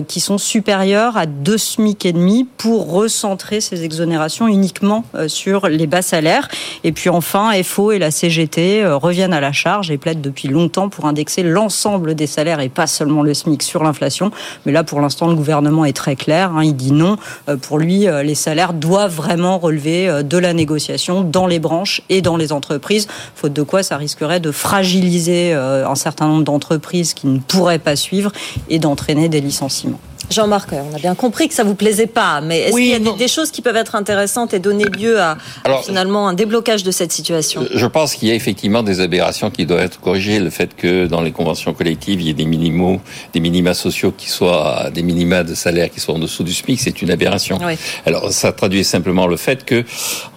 [0.09, 5.86] qui sont supérieurs à deux SMIC et demi pour recentrer ces exonérations uniquement sur les
[5.86, 6.48] bas salaires.
[6.84, 10.88] Et puis enfin, FO et la CGT reviennent à la charge et plaident depuis longtemps
[10.88, 14.30] pour indexer l'ensemble des salaires et pas seulement le SMIC sur l'inflation.
[14.66, 16.53] Mais là, pour l'instant, le gouvernement est très clair.
[16.55, 16.64] Hein.
[16.64, 17.16] il dit non.
[17.49, 21.59] Euh, pour lui, euh, les salaires doivent vraiment relever euh, de la négociation dans les
[21.59, 23.09] branches et dans les entreprises.
[23.34, 27.97] Faute de quoi, ça risquerait de fragiliser un certain nombre d'entreprises qui ne pourraient pas
[27.97, 28.32] suivre
[28.68, 30.01] et d'entraîner des licenciements.
[30.31, 32.99] Jean-Marc, on a bien compris que ça vous plaisait pas, mais est-ce qu'il y a
[32.99, 35.37] des, choses qui peuvent être intéressantes et donner lieu à
[35.85, 37.66] finalement un déblocage de cette situation?
[37.72, 40.41] Je pense qu'il y a effectivement des aberrations qui doivent être corrigées.
[40.41, 43.01] Le fait que dans les conventions collectives, il y ait des minimaux,
[43.33, 46.81] des minima sociaux qui soient des minima de salaire qui soient en dessous du SMIC,
[46.81, 47.59] c'est une aberration.
[48.07, 49.85] Alors ça traduit simplement le fait que,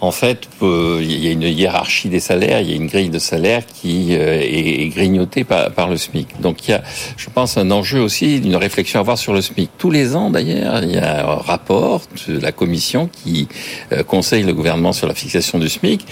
[0.00, 3.10] en fait, euh, il y a une hiérarchie des salaires, il y a une grille
[3.10, 6.40] de salaire qui euh, est grignotée par, par le SMIC.
[6.40, 6.82] Donc il y a,
[7.16, 10.28] je pense, un enjeu aussi d'une réflexion à avoir sur le SMIC tous les ans,
[10.30, 13.48] d'ailleurs, il y a un rapport de la commission qui
[13.92, 16.04] euh, conseille le gouvernement sur la fixation du SMIC.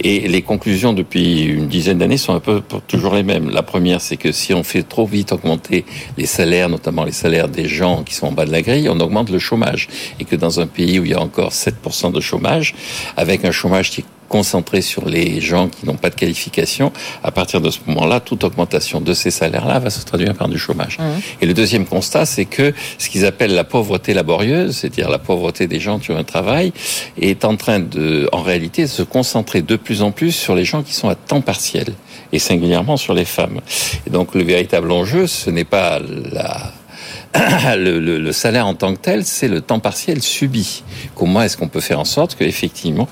[0.00, 3.48] Et les conclusions depuis une dizaine d'années sont un peu toujours les mêmes.
[3.48, 5.86] La première, c'est que si on fait trop vite augmenter
[6.18, 9.00] les salaires, notamment les salaires des gens qui sont en bas de la grille, on
[9.00, 9.88] augmente le chômage.
[10.20, 12.74] Et que dans un pays où il y a encore 7% de chômage,
[13.16, 17.60] avec un chômage qui concentré sur les gens qui n'ont pas de qualification, à partir
[17.60, 20.98] de ce moment-là, toute augmentation de ces salaires-là va se traduire par du chômage.
[20.98, 21.02] Mmh.
[21.42, 25.66] Et le deuxième constat, c'est que ce qu'ils appellent la pauvreté laborieuse, c'est-à-dire la pauvreté
[25.66, 26.72] des gens qui ont un travail,
[27.20, 30.64] est en train de, en réalité, de se concentrer de plus en plus sur les
[30.64, 31.94] gens qui sont à temps partiel,
[32.32, 33.60] et singulièrement sur les femmes.
[34.06, 36.72] Et donc le véritable enjeu, ce n'est pas la
[37.76, 40.84] le, le, le, salaire en tant que tel, c'est le temps partiel subi.
[41.14, 43.08] Comment est-ce qu'on peut faire en sorte qu'effectivement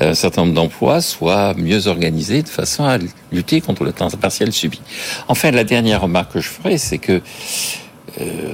[0.00, 2.98] un certain nombre d'emplois soient mieux organisés de façon à
[3.30, 4.80] lutter contre le temps partiel subi?
[5.28, 7.20] Enfin, la dernière remarque que je ferai, c'est que
[8.20, 8.52] euh,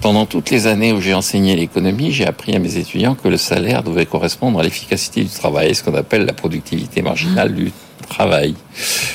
[0.00, 3.36] pendant toutes les années où j'ai enseigné l'économie, j'ai appris à mes étudiants que le
[3.36, 7.72] salaire devait correspondre à l'efficacité du travail, ce qu'on appelle la productivité marginale du
[8.06, 8.54] travail.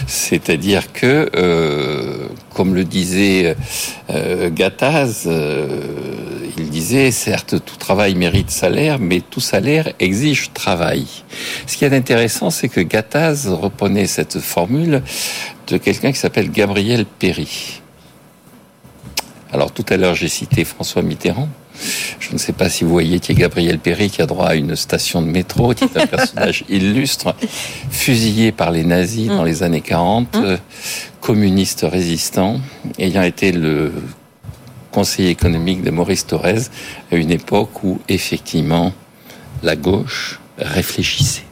[0.08, 3.56] C'est-à-dire que, euh, comme le disait
[4.10, 5.68] euh, Gattaz, euh,
[6.58, 11.06] il disait, certes, tout travail mérite salaire, mais tout salaire exige travail.
[11.68, 15.02] Ce qui est intéressant, c'est que Gattaz reprenait cette formule
[15.68, 17.82] de quelqu'un qui s'appelle Gabriel Péry.
[19.52, 21.50] Alors tout à l'heure, j'ai cité François Mitterrand.
[22.20, 24.56] Je ne sais pas si vous voyez qui est Gabriel Péry, qui a droit à
[24.56, 27.36] une station de métro, qui est un personnage illustre,
[27.90, 29.48] fusillé par les nazis dans mm.
[29.48, 30.44] les années 40, mm.
[30.44, 30.58] euh,
[31.22, 32.60] communiste résistant,
[33.00, 33.92] ayant été le
[34.92, 36.62] conseiller économique de Maurice Thorez
[37.12, 38.94] à une époque où effectivement
[39.62, 41.44] la gauche réfléchissait.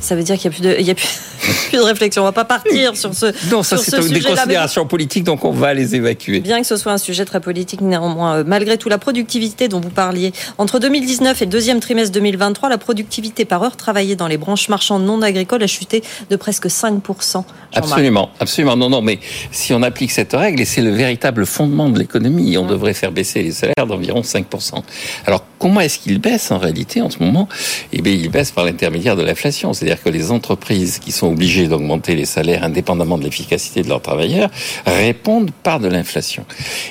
[0.00, 1.08] Ça veut dire qu'il n'y a, plus de, plus,
[1.72, 2.22] de réflexion.
[2.22, 3.26] On ne va pas partir sur ce.
[3.50, 6.40] Non, ça c'est des considérations politiques, donc on va les évacuer.
[6.40, 9.80] Bien que ce soit un sujet très politique, néanmoins, euh, malgré tout, la productivité dont
[9.80, 14.28] vous parliez, entre 2019 et le deuxième trimestre 2023, la productivité par heure travaillée dans
[14.28, 17.44] les branches marchandes non agricoles a chuté de presque 5%.
[17.74, 18.76] Absolument, absolument.
[18.76, 19.18] Non, non, mais
[19.50, 23.12] si on applique cette règle, et c'est le véritable fondement de l'économie, on devrait faire
[23.12, 24.82] baisser les salaires d'environ 5%.
[25.26, 27.48] Alors, comment est-ce qu'il baisse en réalité en ce moment?
[27.92, 29.72] Eh bien, il baisse par l'intermédiaire de l'inflation.
[29.72, 34.02] C'est-à-dire que les entreprises qui sont obligées d'augmenter les salaires indépendamment de l'efficacité de leurs
[34.02, 34.50] travailleurs
[34.86, 36.44] répondent par de l'inflation.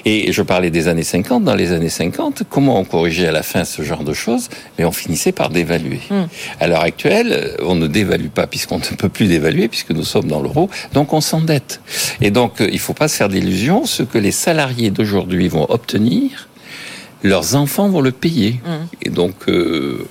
[0.05, 1.43] Et je parlais des années 50.
[1.43, 4.49] Dans les années 50, comment on corrigeait à la fin ce genre de choses?
[4.77, 5.99] Mais on finissait par dévaluer.
[6.09, 6.23] Hmm.
[6.59, 10.27] À l'heure actuelle, on ne dévalue pas puisqu'on ne peut plus dévaluer puisque nous sommes
[10.27, 10.69] dans l'euro.
[10.93, 11.81] Donc on s'endette.
[12.21, 13.85] Et donc il ne faut pas se faire d'illusions.
[13.85, 16.47] Ce que les salariés d'aujourd'hui vont obtenir,
[17.23, 18.59] leurs enfants vont le payer.
[18.65, 18.85] Hmm.
[19.01, 20.05] Et donc euh,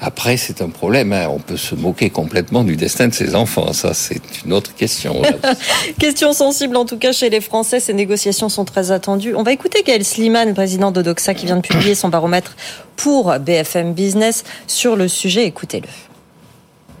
[0.00, 1.12] après, c'est un problème.
[1.12, 1.28] Hein.
[1.30, 3.72] On peut se moquer complètement du destin de ses enfants.
[3.72, 5.22] Ça, c'est une autre question.
[5.98, 7.80] question sensible, en tout cas, chez les Français.
[7.80, 9.34] Ces négociations sont très attendues.
[9.34, 12.56] On va écouter Gaël Sliman, président d'Odoxa, qui vient de publier son baromètre
[12.96, 15.46] pour BFM Business sur le sujet.
[15.46, 15.88] Écoutez-le.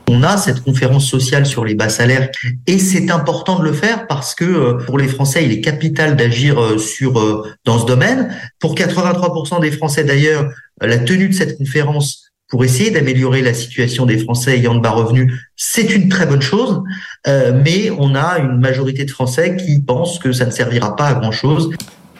[0.08, 2.30] On a cette conférence sociale sur les bas salaires
[2.68, 6.14] et c'est important de le faire parce que euh, pour les Français, il est capital
[6.14, 8.32] d'agir euh, sur euh, dans ce domaine.
[8.60, 10.48] Pour 83% des Français d'ailleurs,
[10.80, 14.90] la tenue de cette conférence pour essayer d'améliorer la situation des Français ayant de bas
[14.90, 16.82] revenus, c'est une très bonne chose,
[17.26, 21.08] euh, mais on a une majorité de Français qui pensent que ça ne servira pas
[21.08, 21.70] à grand-chose.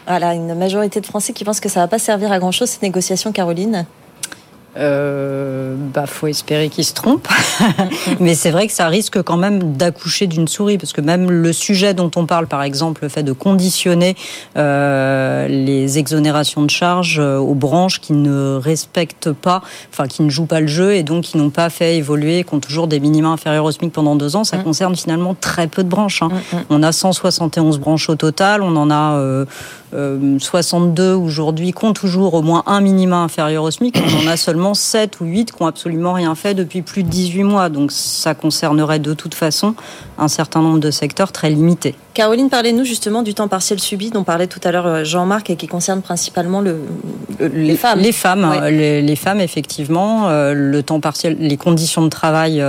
[0.05, 2.69] Voilà, une majorité de Français qui pensent que ça ne va pas servir à grand-chose,
[2.69, 3.85] ces négociations, Caroline
[4.77, 7.27] euh, bah, faut espérer qu'il se trompe.
[8.19, 11.53] Mais c'est vrai que ça risque quand même d'accoucher d'une souris, parce que même le
[11.53, 14.15] sujet dont on parle, par exemple, le fait de conditionner
[14.57, 19.61] euh, les exonérations de charges euh, aux branches qui ne respectent pas,
[19.91, 22.53] enfin qui ne jouent pas le jeu et donc qui n'ont pas fait évoluer, qui
[22.53, 24.63] ont toujours des minima inférieurs au SMIC pendant deux ans, ça mm.
[24.63, 26.21] concerne finalement très peu de branches.
[26.21, 26.29] Hein.
[26.29, 26.63] Mm, mm.
[26.69, 29.17] On a 171 branches au total, on en a
[29.93, 33.97] euh, 62 euh, aujourd'hui qui ont toujours au moins un minima inférieur au SMIC.
[33.97, 37.09] On en a seulement 7 ou 8 qui n'ont absolument rien fait depuis plus de
[37.09, 37.69] 18 mois.
[37.69, 39.75] Donc ça concernerait de toute façon
[40.17, 41.95] un certain nombre de secteurs très limités.
[42.13, 45.55] Caroline, parlez-nous justement du temps partiel subi dont parlait tout à l'heure euh, Jean-Marc et
[45.55, 46.79] qui concerne principalement le,
[47.39, 47.99] les femmes.
[47.99, 52.61] Les femmes, les, femmes effectivement, euh, le temps partiel, les conditions de travail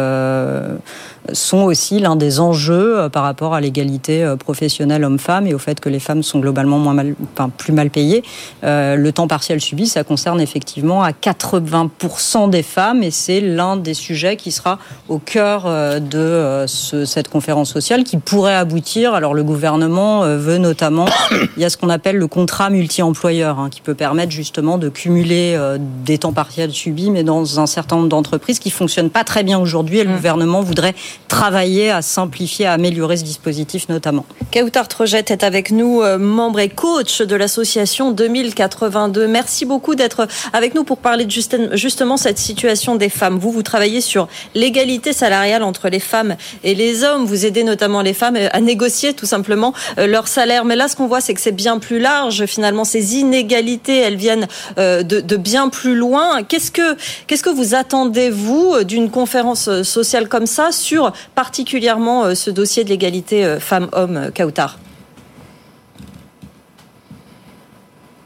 [1.33, 5.89] sont aussi l'un des enjeux par rapport à l'égalité professionnelle homme-femme et au fait que
[5.89, 8.23] les femmes sont globalement moins mal, enfin, plus mal payées.
[8.63, 13.95] le temps partiel subi, ça concerne effectivement à 80% des femmes et c'est l'un des
[13.95, 15.65] sujets qui sera au cœur
[16.01, 19.15] de cette conférence sociale qui pourrait aboutir.
[19.15, 21.07] Alors le gouvernement veut notamment,
[21.57, 24.89] il y a ce qu'on appelle le contrat multi-employeur hein, qui peut permettre justement de
[24.89, 29.25] cumuler euh, des temps partiels subis, mais dans un certain nombre d'entreprises qui fonctionnent pas
[29.25, 29.99] très bien aujourd'hui.
[29.99, 30.17] Et le mmh.
[30.17, 30.95] gouvernement voudrait
[31.29, 34.25] travailler à simplifier, à améliorer ce dispositif notamment.
[34.53, 39.27] Kautar Trojette est avec nous, euh, membre et coach de l'association 2082.
[39.27, 41.31] Merci beaucoup d'être avec nous pour parler de
[41.77, 43.39] justement cette situation des femmes.
[43.39, 47.27] Vous, vous travaillez sur l'égalité salariale entre les femmes et les hommes.
[47.27, 50.65] Vous aidez notamment les femmes à négocier tout simplement euh, leur salaire.
[50.65, 52.47] Mais là, ce qu'on voit, c'est que c'est bien plus large.
[52.47, 54.49] Finalement, ces inégalités, elles viennent
[54.79, 56.43] euh, de, bien plus loin.
[56.43, 56.97] Qu'est-ce que,
[57.27, 62.85] qu'est-ce que vous attendez, vous, d'une conférence sociale comme ça sur particulièrement euh, ce dossier
[62.85, 64.79] de l'égalité euh, femmes-hommes, Kautar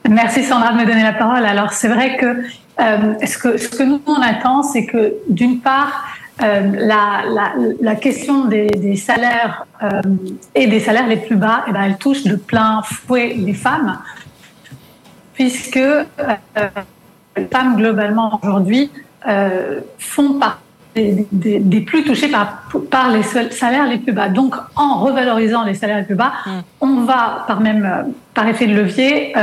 [0.08, 1.44] Merci Sandra de me donner la parole.
[1.44, 2.42] Alors c'est vrai que
[2.78, 6.04] ce que nous on attend, c'est que d'une part
[6.38, 9.64] la, question des, salaires
[10.54, 13.98] et des salaires les plus bas, eh ben, elle touche de plein fouet les femmes
[15.34, 16.04] puisque euh,
[17.36, 18.90] les femmes globalement aujourd'hui
[19.26, 20.61] euh, font partie
[20.94, 24.28] des, plus touchés par, par, les salaires les plus bas.
[24.28, 26.50] Donc, en revalorisant les salaires les plus bas, mm.
[26.80, 29.34] on va, par même euh, par effet de levier,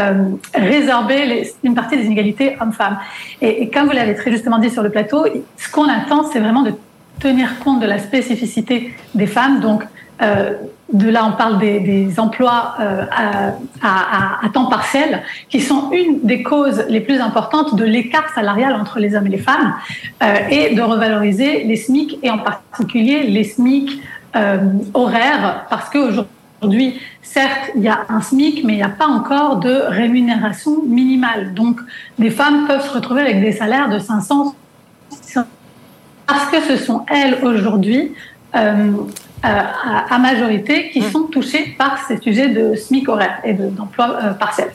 [0.56, 2.98] résorber une partie des inégalités hommes-femmes.
[3.40, 5.26] Et, et, comme vous l'avez très justement dit sur le plateau,
[5.58, 6.74] ce qu'on attend, c'est vraiment de
[7.20, 9.60] tenir compte de la spécificité des femmes.
[9.60, 9.84] Donc,
[10.22, 10.54] euh,
[10.92, 13.06] de là, on parle des, emplois euh,
[13.82, 19.00] à, temps partiel, qui sont une des causes les plus importantes de l'écart salarial entre
[19.00, 19.76] les hommes et les femmes,
[20.24, 24.02] euh, et de revaloriser les SMIC, et en particulier les SMIC
[24.94, 29.58] horaires, parce qu'aujourd'hui, certes, il y a un SMIC, mais il n'y a pas encore
[29.58, 31.54] de rémunération minimale.
[31.54, 31.80] Donc,
[32.18, 34.56] des femmes peuvent se retrouver avec des salaires de 500,
[36.26, 38.12] parce que ce sont elles aujourd'hui
[39.44, 41.12] à, majorité qui mmh.
[41.12, 44.72] sont touchés par ces sujets de SMIC horaire et d'emploi euh, partiel.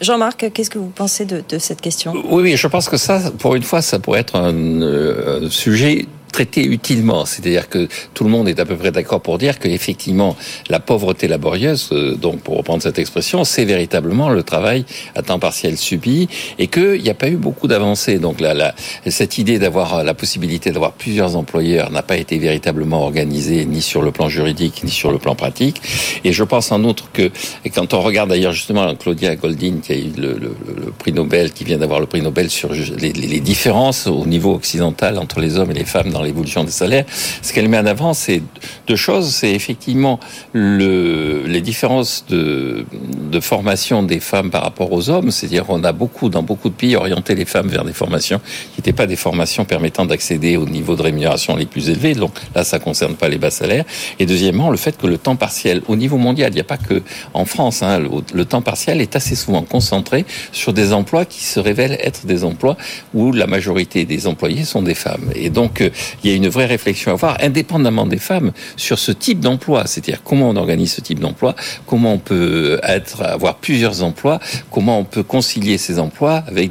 [0.00, 2.12] Jean-Marc, qu'est-ce que vous pensez de, cette question?
[2.30, 6.06] Oui, oui, je pense que ça, pour une fois, ça pourrait être un euh, sujet
[6.32, 7.24] traité utilement.
[7.24, 10.36] C'est-à-dire que tout le monde est à peu près d'accord pour dire qu'effectivement,
[10.68, 15.38] la pauvreté laborieuse, euh, donc pour reprendre cette expression, c'est véritablement le travail à temps
[15.38, 18.18] partiel subi et qu'il n'y a pas eu beaucoup d'avancées.
[18.18, 18.74] Donc là,
[19.06, 24.02] cette idée d'avoir la possibilité d'avoir plusieurs employeurs n'a pas été véritablement organisée ni sur
[24.02, 25.80] le plan juridique ni sur le plan pratique.
[26.24, 27.30] Et je pense en outre que,
[27.74, 30.52] quand on regarde d'ailleurs justement Claudia Goldin qui a eu le,
[30.98, 35.40] prix Nobel, qui vient d'avoir le prix Nobel sur les, différences au niveau occidental entre
[35.40, 37.04] les hommes et les femmes l'évolution des salaires.
[37.42, 38.42] Ce qu'elle met en avant, c'est
[38.86, 39.34] deux choses.
[39.34, 40.20] C'est effectivement
[40.52, 42.84] le, les différences de,
[43.30, 45.30] de formation des femmes par rapport aux hommes.
[45.30, 48.40] C'est-à-dire, on a beaucoup, dans beaucoup de pays, orienté les femmes vers des formations
[48.74, 52.14] qui n'étaient pas des formations permettant d'accéder au niveau de rémunération les plus élevés.
[52.14, 53.84] Donc là, ça concerne pas les bas salaires.
[54.18, 56.76] Et deuxièmement, le fait que le temps partiel, au niveau mondial, il n'y a pas
[56.78, 57.02] que
[57.34, 61.44] en France, hein, le, le temps partiel est assez souvent concentré sur des emplois qui
[61.44, 62.76] se révèlent être des emplois
[63.14, 65.30] où la majorité des employés sont des femmes.
[65.34, 65.90] Et donc, euh,
[66.22, 69.86] il y a une vraie réflexion à avoir, indépendamment des femmes, sur ce type d'emploi.
[69.86, 71.54] C'est-à-dire comment on organise ce type d'emploi,
[71.86, 74.40] comment on peut avoir plusieurs emplois,
[74.70, 76.70] comment on peut concilier ces emplois avec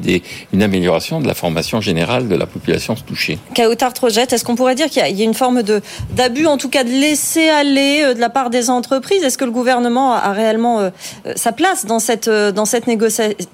[0.53, 3.37] une amélioration de la formation générale de la population touchée.
[3.55, 5.63] Kautar Trojette, est-ce qu'on pourrait dire qu'il y, a une forme
[6.15, 9.23] d'abus, en tout cas de laisser aller euh, de la part des entreprises?
[9.23, 10.89] Est-ce que le gouvernement a réellement euh,
[11.35, 12.65] sa place dans euh,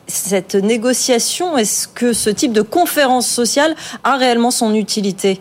[0.07, 1.57] cette négociation?
[1.57, 5.39] Est-ce que ce type de conférence sociale a réellement son utilité?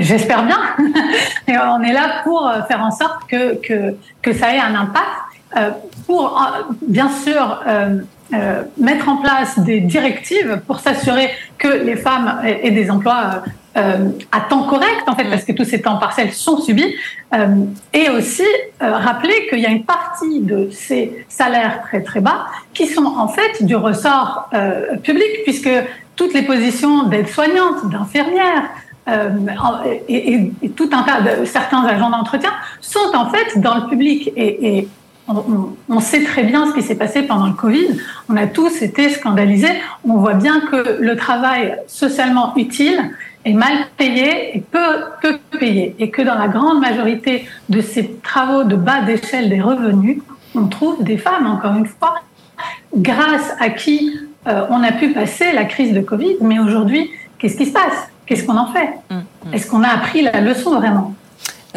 [0.00, 0.58] J'espère bien.
[1.48, 4.74] Et on est là pour euh, faire en sorte que, que, que ça ait un
[4.74, 5.06] impact,
[5.56, 5.70] euh,
[6.06, 7.62] pour euh, bien sûr
[8.78, 13.44] mettre en place des directives pour s'assurer que les femmes aient des emplois
[13.76, 16.92] à temps correct, en fait, parce que tous ces temps partiels sont subis,
[17.92, 18.42] et aussi
[18.80, 23.28] rappeler qu'il y a une partie de ces salaires très très bas qui sont en
[23.28, 24.50] fait du ressort
[25.04, 25.70] public, puisque
[26.16, 28.64] toutes les positions d'aide-soignante, d'infirmière,
[29.08, 29.28] euh,
[30.08, 32.50] et, tout un tas de certains agents d'entretien
[32.80, 34.88] sont en fait dans le public et,
[35.28, 37.98] on, sait très bien ce qui s'est passé pendant le Covid.
[38.28, 39.72] On a tous été scandalisés.
[40.04, 43.10] On voit bien que le travail socialement utile
[43.44, 45.96] est mal payé et peu, peu payé.
[45.98, 50.18] Et que dans la grande majorité de ces travaux de bas d'échelle des revenus,
[50.54, 52.22] on trouve des femmes, encore une fois,
[52.96, 57.56] grâce à qui euh, on a pu passer la crise de Covid, mais aujourd'hui, qu'est-ce
[57.56, 58.10] qui se passe?
[58.26, 59.54] Qu'est-ce qu'on en fait mm, mm.
[59.54, 61.14] Est-ce qu'on a appris la leçon vraiment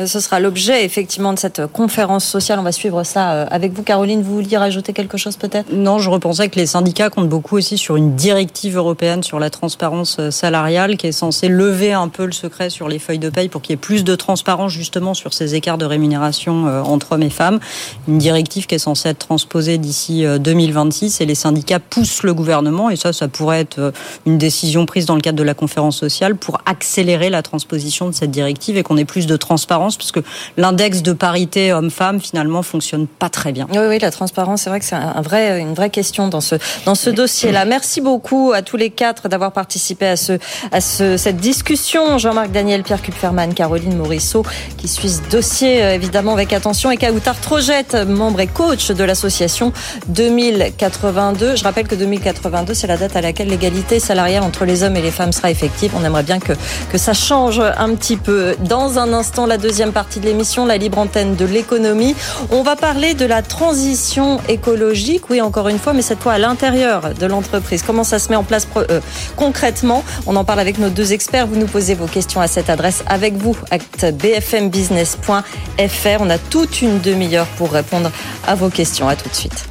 [0.08, 2.60] ce sera l'objet effectivement de cette conférence sociale.
[2.60, 4.22] On va suivre ça euh, avec vous, Caroline.
[4.22, 5.72] Vous vouliez rajouter quelque chose peut-être?
[5.72, 9.50] Non, je repensais que les syndicats comptent beaucoup aussi sur une directive européenne sur la
[9.50, 13.30] transparence euh, salariale qui est censée lever un peu le secret sur les feuilles de
[13.30, 17.14] paye pour qu'il y ait plus de transparence justement sur ces écarts de rémunération entre
[17.14, 17.60] hommes et femmes.
[18.08, 22.90] Une directive qui est censée être transposée d'ici 2026 et les syndicats poussent le gouvernement
[22.90, 23.94] et ça, ça pourrait être
[24.26, 28.14] une décision prise dans le cadre de la conférence sociale pour accélérer la transposition de
[28.14, 30.20] cette directive et qu'on ait plus de transparence parce que
[30.58, 33.68] l'index de parité homme-femme finalement fonctionne pas très bien.
[33.72, 36.56] Oui, oui, la transparence, c'est vrai que c'est un vrai, une vraie question dans ce
[36.86, 37.66] dans ce dossier-là.
[37.66, 40.34] Merci beaucoup à tous les quatre d'avoir participé à ce
[40.72, 42.18] à ce, cette discussion.
[42.18, 44.44] Jean-Marc Daniel, Pierre Kupferman, Caroline Morisseau,
[44.78, 49.04] qui suit ce dossier euh, évidemment avec attention, et Kautar Trojette, membre et coach de
[49.04, 49.72] l'association
[50.08, 51.56] 2082.
[51.56, 55.02] Je rappelle que 2082, c'est la date à laquelle l'égalité salariale entre les hommes et
[55.02, 55.92] les femmes sera effective.
[55.96, 56.54] On aimerait bien que
[56.92, 58.56] que ça change un petit peu.
[58.60, 62.16] Dans un instant, la deuxième deuxième partie de l'émission, la libre antenne de l'économie.
[62.50, 66.38] On va parler de la transition écologique, oui encore une fois, mais cette fois à
[66.40, 67.84] l'intérieur de l'entreprise.
[67.86, 69.00] Comment ça se met en place euh,
[69.36, 70.04] concrètement?
[70.26, 71.46] On en parle avec nos deux experts.
[71.46, 76.18] Vous nous posez vos questions à cette adresse avec vous, at bfmbusiness.fr.
[76.20, 78.10] On a toute une demi-heure pour répondre
[78.48, 79.08] à vos questions.
[79.08, 79.66] À tout de suite.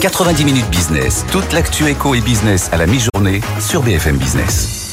[0.00, 4.85] 90 minutes business, toute l'actu éco et business à la mi-journée sur BFM Business.